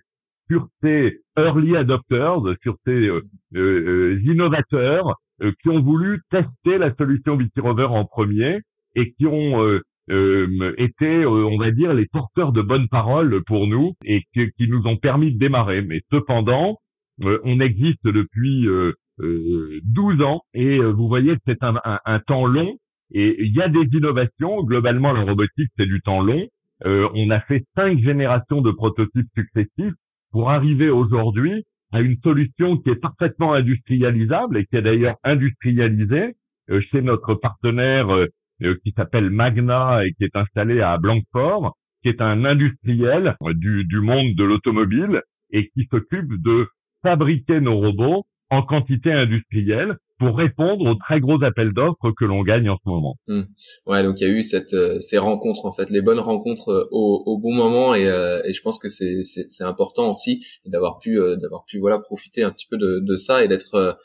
sur 0.50 0.66
ces 0.82 1.20
early 1.38 1.76
adopters, 1.76 2.40
sur 2.60 2.74
ces 2.84 3.08
euh, 3.54 4.20
innovateurs 4.24 5.14
qui 5.62 5.68
ont 5.68 5.80
voulu 5.80 6.20
tester 6.28 6.76
la 6.76 6.92
solution 6.96 7.36
Vitirover 7.36 7.84
en 7.84 8.04
premier 8.04 8.58
et 8.96 9.12
qui 9.12 9.26
ont 9.26 9.60
euh, 10.10 10.74
étaient, 10.78 11.24
euh, 11.24 11.46
on 11.46 11.58
va 11.58 11.70
dire, 11.70 11.94
les 11.94 12.06
porteurs 12.06 12.52
de 12.52 12.60
bonnes 12.60 12.88
paroles 12.88 13.42
pour 13.46 13.68
nous 13.68 13.94
et 14.04 14.22
qui, 14.34 14.68
nous 14.68 14.86
ont 14.86 14.96
permis 14.96 15.32
de 15.32 15.38
démarrer. 15.38 15.82
Mais 15.82 16.00
cependant, 16.10 16.78
euh, 17.22 17.38
on 17.44 17.60
existe 17.60 18.04
depuis 18.04 18.66
12 19.18 20.22
ans 20.22 20.42
et 20.54 20.78
vous 20.78 21.06
voyez 21.06 21.36
que 21.36 21.42
c'est 21.46 21.62
un, 21.62 21.74
un, 21.84 22.18
temps 22.20 22.46
long 22.46 22.76
et 23.14 23.36
il 23.44 23.54
y 23.54 23.62
a 23.62 23.68
des 23.68 23.86
innovations. 23.92 24.62
Globalement, 24.64 25.12
la 25.12 25.22
robotique, 25.22 25.70
c'est 25.76 25.86
du 25.86 26.00
temps 26.00 26.22
long. 26.22 26.48
on 26.84 27.30
a 27.30 27.40
fait 27.40 27.64
cinq 27.76 28.00
générations 28.00 28.62
de 28.62 28.72
prototypes 28.72 29.28
successifs 29.36 29.94
pour 30.32 30.50
arriver 30.50 30.90
aujourd'hui 30.90 31.64
à 31.92 32.00
une 32.00 32.16
solution 32.24 32.78
qui 32.78 32.90
est 32.90 33.00
parfaitement 33.00 33.52
industrialisable 33.52 34.56
et 34.56 34.64
qui 34.64 34.76
est 34.76 34.82
d'ailleurs 34.82 35.16
industrialisée 35.22 36.34
chez 36.90 37.02
notre 37.02 37.34
partenaire 37.34 38.08
qui 38.84 38.92
s'appelle 38.96 39.30
Magna 39.30 40.04
et 40.04 40.12
qui 40.12 40.24
est 40.24 40.36
installé 40.36 40.80
à 40.80 40.98
Blanquefort, 40.98 41.76
qui 42.02 42.08
est 42.08 42.20
un 42.20 42.44
industriel 42.44 43.36
du, 43.54 43.84
du 43.84 44.00
monde 44.00 44.34
de 44.34 44.44
l'automobile 44.44 45.22
et 45.52 45.68
qui 45.68 45.86
s'occupe 45.90 46.32
de 46.42 46.66
fabriquer 47.02 47.60
nos 47.60 47.78
robots 47.78 48.24
en 48.50 48.62
quantité 48.62 49.10
industrielle 49.12 49.96
pour 50.18 50.36
répondre 50.36 50.84
aux 50.84 50.94
très 50.94 51.20
gros 51.20 51.42
appels 51.42 51.72
d'offres 51.72 52.12
que 52.16 52.24
l'on 52.24 52.42
gagne 52.42 52.68
en 52.68 52.76
ce 52.76 52.88
moment. 52.88 53.16
Hmm. 53.26 53.42
Ouais, 53.86 54.02
donc 54.02 54.20
il 54.20 54.28
y 54.28 54.30
a 54.30 54.32
eu 54.32 54.42
cette, 54.42 54.74
euh, 54.74 55.00
ces 55.00 55.18
rencontres 55.18 55.64
en 55.64 55.72
fait, 55.72 55.90
les 55.90 56.02
bonnes 56.02 56.20
rencontres 56.20 56.68
euh, 56.68 56.88
au, 56.92 57.22
au, 57.26 57.38
bon 57.38 57.52
moment 57.52 57.94
et, 57.94 58.06
euh, 58.06 58.40
et, 58.44 58.52
je 58.52 58.60
pense 58.62 58.78
que 58.78 58.88
c'est 58.88 59.22
c'est 59.24 59.64
important 59.64 60.10
aussi 60.10 60.44
d'avoir 60.66 60.98
pu 60.98 61.18
d'avoir 61.40 61.64
pu 61.64 61.78
voilà 61.78 61.98
profiter 61.98 62.44
un 62.44 62.50
petit 62.50 62.66
peu 62.70 62.76
de, 62.76 63.00
de 63.00 63.16
ça 63.16 63.42
et 63.42 63.48
d'être 63.48 63.96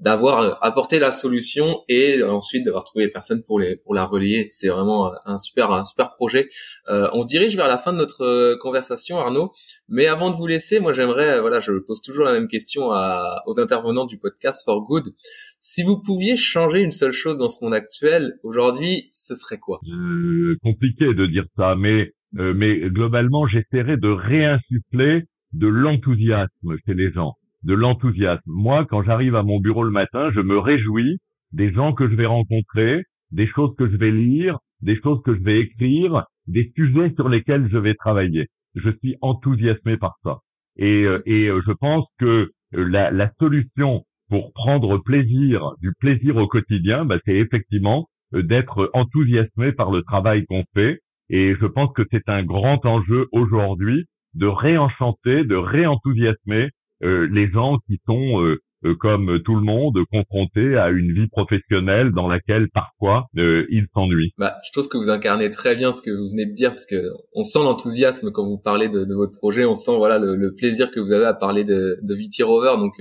d'avoir 0.00 0.40
euh, 0.40 0.50
apporté 0.62 0.98
la 0.98 1.12
solution 1.12 1.82
et 1.88 2.22
ensuite 2.22 2.64
d'avoir 2.64 2.84
trouvé 2.84 3.04
les 3.04 3.10
personnes 3.10 3.42
pour 3.42 3.60
les 3.60 3.76
pour 3.76 3.94
la 3.94 4.04
relier. 4.04 4.48
C'est 4.50 4.68
vraiment 4.68 5.12
un 5.26 5.38
super 5.38 5.70
un 5.70 5.84
super 5.84 6.12
projet. 6.12 6.48
Euh, 6.88 7.08
on 7.12 7.22
se 7.22 7.26
dirige 7.26 7.56
vers 7.56 7.68
la 7.68 7.78
fin 7.78 7.92
de 7.92 7.98
notre 7.98 8.24
euh, 8.24 8.56
conversation, 8.60 9.18
Arnaud. 9.18 9.52
Mais 9.88 10.06
avant 10.06 10.30
de 10.30 10.36
vous 10.36 10.46
laisser, 10.46 10.80
moi 10.80 10.92
j'aimerais 10.92 11.36
euh, 11.36 11.40
voilà, 11.40 11.60
je 11.60 11.72
pose 11.86 12.00
toujours 12.00 12.24
la 12.24 12.32
même 12.32 12.48
question 12.48 12.90
à, 12.90 13.42
aux 13.46 13.60
intervenants 13.60 14.06
du 14.06 14.18
podcast 14.18 14.64
For 14.64 14.84
Good. 14.86 15.12
Si 15.60 15.82
vous 15.82 16.00
pouviez 16.00 16.36
changer 16.36 16.80
une 16.80 16.92
seule 16.92 17.12
chose 17.12 17.36
dans 17.36 17.50
ce 17.50 17.62
monde 17.62 17.74
actuel 17.74 18.38
aujourd'hui, 18.42 19.10
ce 19.12 19.34
serait 19.34 19.58
quoi? 19.58 19.80
Euh, 19.86 20.56
Compliqué 20.62 21.12
de 21.12 21.26
dire 21.26 21.44
ça, 21.56 21.74
mais 21.76 22.12
mais 22.32 22.78
globalement, 22.90 23.48
j'essaierais 23.48 23.96
de 23.96 24.08
réinsuffler 24.08 25.24
de 25.52 25.66
l'enthousiasme 25.66 26.76
chez 26.86 26.94
les 26.94 27.10
gens 27.12 27.34
de 27.62 27.74
l'enthousiasme. 27.74 28.42
Moi, 28.46 28.86
quand 28.86 29.02
j'arrive 29.02 29.36
à 29.36 29.42
mon 29.42 29.60
bureau 29.60 29.84
le 29.84 29.90
matin, 29.90 30.30
je 30.34 30.40
me 30.40 30.58
réjouis 30.58 31.18
des 31.52 31.72
gens 31.72 31.92
que 31.92 32.08
je 32.08 32.14
vais 32.14 32.26
rencontrer, 32.26 33.02
des 33.32 33.46
choses 33.46 33.74
que 33.76 33.88
je 33.88 33.96
vais 33.96 34.10
lire, 34.10 34.58
des 34.82 34.96
choses 35.00 35.20
que 35.24 35.34
je 35.34 35.42
vais 35.42 35.60
écrire, 35.60 36.24
des 36.46 36.72
sujets 36.76 37.10
sur 37.10 37.28
lesquels 37.28 37.68
je 37.70 37.78
vais 37.78 37.94
travailler. 37.94 38.46
Je 38.74 38.90
suis 38.90 39.16
enthousiasmé 39.20 39.96
par 39.96 40.14
ça. 40.22 40.38
Et, 40.76 41.04
euh, 41.04 41.22
euh, 41.26 41.60
je 41.66 41.72
pense 41.72 42.06
que 42.18 42.50
euh, 42.74 42.84
la, 42.88 43.30
solution 43.38 44.04
pour 44.28 44.52
prendre 44.52 44.98
plaisir, 44.98 45.72
du 45.80 45.92
plaisir 45.98 46.36
au 46.36 46.46
quotidien, 46.46 47.04
bah, 47.04 47.18
c'est 47.24 47.34
effectivement 47.34 48.06
d'être 48.32 48.90
enthousiasmé 48.94 49.72
par 49.72 49.90
le 49.90 50.02
travail 50.02 50.44
qu'on 50.46 50.64
fait. 50.74 51.00
Et 51.30 51.54
je 51.60 51.66
pense 51.66 51.92
que 51.94 52.02
c'est 52.10 52.28
un 52.28 52.44
grand 52.44 52.84
enjeu 52.86 53.26
aujourd'hui 53.32 54.04
de 54.34 54.46
réenchanter, 54.46 55.44
de 55.44 55.56
réenthousiasmer 55.56 56.70
les 57.00 57.50
gens 57.50 57.78
qui 57.86 58.00
sont 58.06 58.42
euh, 58.42 58.62
euh, 58.84 58.94
comme 58.98 59.42
tout 59.44 59.56
le 59.56 59.62
monde, 59.62 59.98
confrontés 60.10 60.76
à 60.76 60.88
une 60.88 61.12
vie 61.12 61.28
professionnelle 61.28 62.12
dans 62.12 62.28
laquelle 62.28 62.68
parfois 62.72 63.26
ils 63.34 63.86
s'ennuient. 63.94 64.32
Bah, 64.38 64.56
je 64.66 64.72
trouve 64.72 64.88
que 64.88 64.96
vous 64.96 65.10
incarnez 65.10 65.50
très 65.50 65.76
bien 65.76 65.92
ce 65.92 66.00
que 66.00 66.10
vous 66.10 66.30
venez 66.30 66.46
de 66.46 66.52
dire, 66.52 66.70
parce 66.70 66.86
que 66.86 66.96
on 67.34 67.44
sent 67.44 67.58
l'enthousiasme 67.58 68.30
quand 68.30 68.46
vous 68.46 68.58
parlez 68.58 68.88
de, 68.88 69.14
votre 69.14 69.36
projet, 69.36 69.64
on 69.66 69.74
sent 69.74 69.96
voilà 69.96 70.18
le, 70.18 70.34
le, 70.36 70.54
plaisir 70.54 70.90
que 70.90 71.00
vous 71.00 71.12
avez 71.12 71.26
à 71.26 71.34
parler 71.34 71.64
de, 71.64 71.98
de 72.02 72.14
VT 72.14 72.42
Rover, 72.42 72.76
donc 72.78 72.94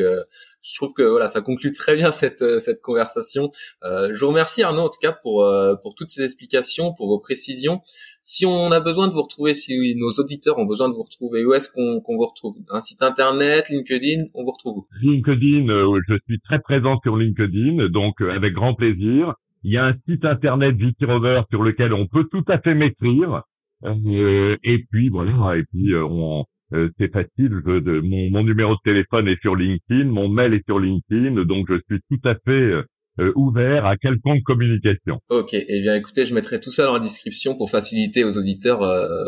je 0.61 0.75
trouve 0.75 0.93
que 0.93 1.03
voilà, 1.03 1.27
ça 1.27 1.41
conclut 1.41 1.71
très 1.71 1.95
bien 1.95 2.11
cette 2.11 2.41
euh, 2.41 2.59
cette 2.59 2.81
conversation. 2.81 3.51
Euh, 3.83 4.09
je 4.13 4.19
vous 4.19 4.27
remercie 4.27 4.63
Arnaud 4.63 4.83
en 4.83 4.89
tout 4.89 4.99
cas 5.01 5.13
pour 5.13 5.43
euh, 5.43 5.75
pour 5.81 5.95
toutes 5.95 6.09
ces 6.09 6.23
explications, 6.23 6.93
pour 6.93 7.07
vos 7.07 7.19
précisions. 7.19 7.81
Si 8.21 8.45
on 8.45 8.71
a 8.71 8.79
besoin 8.79 9.07
de 9.07 9.13
vous 9.13 9.21
retrouver, 9.21 9.53
si 9.53 9.95
nos 9.95 10.09
auditeurs 10.21 10.57
ont 10.57 10.65
besoin 10.65 10.89
de 10.89 10.93
vous 10.93 11.03
retrouver, 11.03 11.45
où 11.45 11.53
est-ce 11.53 11.69
qu'on 11.71 12.01
qu'on 12.01 12.17
vous 12.17 12.25
retrouve? 12.25 12.57
Un 12.69 12.81
site 12.81 13.01
internet, 13.01 13.69
LinkedIn, 13.69 14.25
on 14.33 14.43
vous 14.43 14.51
retrouve 14.51 14.77
où? 14.79 14.87
LinkedIn, 15.01 15.67
je 16.07 16.17
suis 16.25 16.39
très 16.41 16.59
présent 16.59 16.99
sur 17.03 17.15
LinkedIn, 17.15 17.89
donc 17.89 18.21
avec 18.21 18.53
grand 18.53 18.75
plaisir. 18.75 19.33
Il 19.63 19.73
y 19.73 19.77
a 19.77 19.85
un 19.85 19.93
site 20.07 20.25
internet 20.25 20.75
Rover 21.01 21.41
sur 21.49 21.63
lequel 21.63 21.93
on 21.93 22.07
peut 22.07 22.25
tout 22.31 22.43
à 22.47 22.59
fait 22.59 22.75
m'écrire. 22.75 23.43
et 23.83 24.85
puis 24.91 25.09
voilà, 25.09 25.57
et 25.57 25.63
puis 25.63 25.95
on 25.95 26.45
euh, 26.73 26.89
c'est 26.97 27.11
facile. 27.11 27.61
de, 27.65 28.01
mon, 28.01 28.29
mon, 28.29 28.43
numéro 28.43 28.73
de 28.73 28.79
téléphone 28.83 29.27
est 29.27 29.41
sur 29.41 29.55
LinkedIn, 29.55 30.05
mon 30.05 30.29
mail 30.29 30.53
est 30.53 30.65
sur 30.65 30.79
LinkedIn, 30.79 31.43
donc 31.45 31.67
je 31.69 31.79
suis 31.89 32.01
tout 32.09 32.27
à 32.27 32.35
fait 32.45 32.51
euh, 32.51 32.83
euh, 33.19 33.33
ouvert 33.35 33.85
à 33.85 33.97
quelconque 33.97 34.43
communication. 34.43 35.19
Ok, 35.29 35.53
eh 35.53 35.81
bien 35.81 35.95
écoutez, 35.95 36.25
je 36.25 36.33
mettrai 36.33 36.59
tout 36.59 36.71
ça 36.71 36.85
dans 36.85 36.93
la 36.93 36.99
description 36.99 37.57
pour 37.57 37.71
faciliter 37.71 38.23
aux 38.23 38.37
auditeurs 38.37 38.79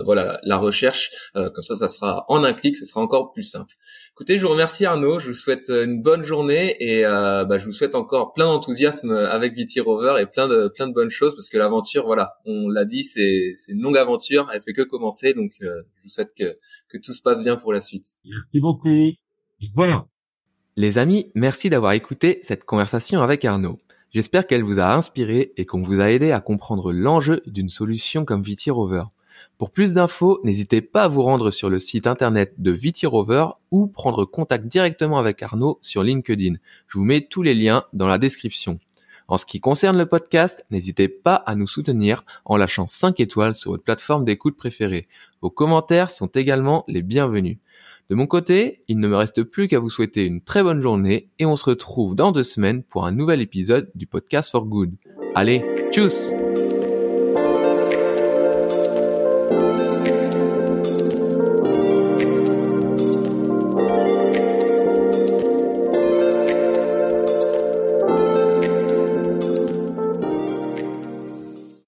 voilà 0.06 0.40
la 0.44 0.58
recherche. 0.58 1.10
Comme 1.34 1.64
ça, 1.64 1.76
ça 1.76 1.88
sera 1.88 2.26
en 2.30 2.44
un 2.44 2.54
clic, 2.54 2.78
ce 2.78 2.86
sera 2.86 3.02
encore 3.02 3.34
plus 3.34 3.44
simple. 3.44 3.74
Écoutez, 4.22 4.38
je 4.38 4.46
vous 4.46 4.52
remercie 4.52 4.86
Arnaud, 4.86 5.18
je 5.18 5.30
vous 5.30 5.34
souhaite 5.34 5.72
une 5.72 6.00
bonne 6.00 6.22
journée 6.22 6.76
et 6.80 7.02
bah, 7.02 7.58
je 7.58 7.66
vous 7.66 7.72
souhaite 7.72 7.96
encore 7.96 8.34
plein 8.34 8.46
d'enthousiasme 8.46 9.10
avec 9.10 9.56
VT 9.56 9.80
Rover 9.80 10.22
et 10.22 10.28
plein 10.28 10.48
de 10.48 10.68
plein 10.68 10.88
de 10.88 10.94
bonnes 10.94 11.10
choses 11.10 11.34
parce 11.34 11.50
que 11.50 11.58
l'aventure, 11.58 12.06
voilà, 12.06 12.36
on 12.46 12.68
l'a 12.68 12.86
dit, 12.86 13.04
c'est 13.04 13.56
c'est 13.58 13.72
une 13.72 13.82
longue 13.82 13.98
aventure, 13.98 14.48
elle 14.54 14.62
fait 14.62 14.74
que 14.74 14.84
commencer, 14.84 15.34
donc 15.34 15.54
je 15.60 15.66
vous 16.04 16.10
souhaite 16.10 16.36
que 16.38 16.56
que 16.88 17.00
tout 17.00 17.14
se 17.14 17.24
passe 17.24 17.44
bien 17.44 17.56
pour 17.56 17.74
la 17.74 17.82
suite. 17.82 18.06
Merci 18.24 18.60
beaucoup. 18.60 18.90
Voilà. 19.74 20.06
Les 20.78 21.00
amis, 21.00 21.32
merci 21.34 21.72
d'avoir 21.72 21.94
écouté 21.94 22.42
cette 22.44 22.64
conversation 22.64 23.24
avec 23.24 23.44
Arnaud. 23.44 23.80
J'espère 24.12 24.46
qu'elle 24.46 24.64
vous 24.64 24.80
a 24.80 24.94
inspiré 24.94 25.52
et 25.58 25.66
qu'on 25.66 25.82
vous 25.82 26.00
a 26.00 26.12
aidé 26.12 26.32
à 26.32 26.42
comprendre 26.42 26.94
l'enjeu 26.94 27.42
d'une 27.48 27.70
solution 27.70 28.24
comme 28.24 28.44
VT 28.44 28.70
Rover. 28.70 29.06
Pour 29.58 29.72
plus 29.72 29.94
d'infos, 29.94 30.40
n'hésitez 30.44 30.82
pas 30.82 31.04
à 31.04 31.08
vous 31.08 31.22
rendre 31.22 31.52
sur 31.52 31.70
le 31.70 31.80
site 31.80 32.08
internet 32.08 32.54
de 32.58 32.72
VT 32.72 33.08
Rover 33.08 33.48
ou 33.72 33.88
prendre 33.88 34.26
contact 34.26 34.66
directement 34.66 35.18
avec 35.18 35.42
Arnaud 35.44 35.78
sur 35.82 36.04
LinkedIn. 36.04 36.56
Je 36.88 36.98
vous 36.98 37.04
mets 37.04 37.22
tous 37.22 37.42
les 37.42 37.54
liens 37.54 37.84
dans 37.94 38.08
la 38.08 38.18
description. 38.18 38.80
En 39.28 39.38
ce 39.38 39.46
qui 39.46 39.62
concerne 39.62 39.98
le 39.98 40.06
podcast, 40.06 40.66
n'hésitez 40.72 41.08
pas 41.08 41.36
à 41.36 41.56
nous 41.56 41.68
soutenir 41.68 42.26
en 42.44 42.58
lâchant 42.58 42.88
5 42.88 43.20
étoiles 43.22 43.56
sur 43.56 43.72
votre 43.72 43.84
plateforme 43.84 44.26
d'écoute 44.26 44.58
préférée. 44.58 45.06
Vos 45.42 45.50
commentaires 45.50 46.10
sont 46.10 46.28
également 46.28 46.84
les 46.88 47.02
bienvenus. 47.02 47.58
De 48.10 48.16
mon 48.16 48.28
côté, 48.28 48.84
il 48.90 49.00
ne 49.00 49.08
me 49.08 49.16
reste 49.16 49.44
plus 49.44 49.70
qu'à 49.70 49.80
vous 49.80 49.90
souhaiter 49.90 50.26
une 50.26 50.42
très 50.42 50.64
bonne 50.64 50.82
journée 50.82 51.30
et 51.40 51.46
on 51.46 51.56
se 51.56 51.64
retrouve 51.64 52.14
dans 52.14 52.34
deux 52.34 52.44
semaines 52.44 52.84
pour 52.84 53.06
un 53.06 53.14
nouvel 53.14 53.40
épisode 53.40 53.90
du 53.96 54.06
podcast 54.06 54.52
for 54.52 54.66
good. 54.66 54.94
Allez, 55.34 55.64
tchuss 55.92 56.34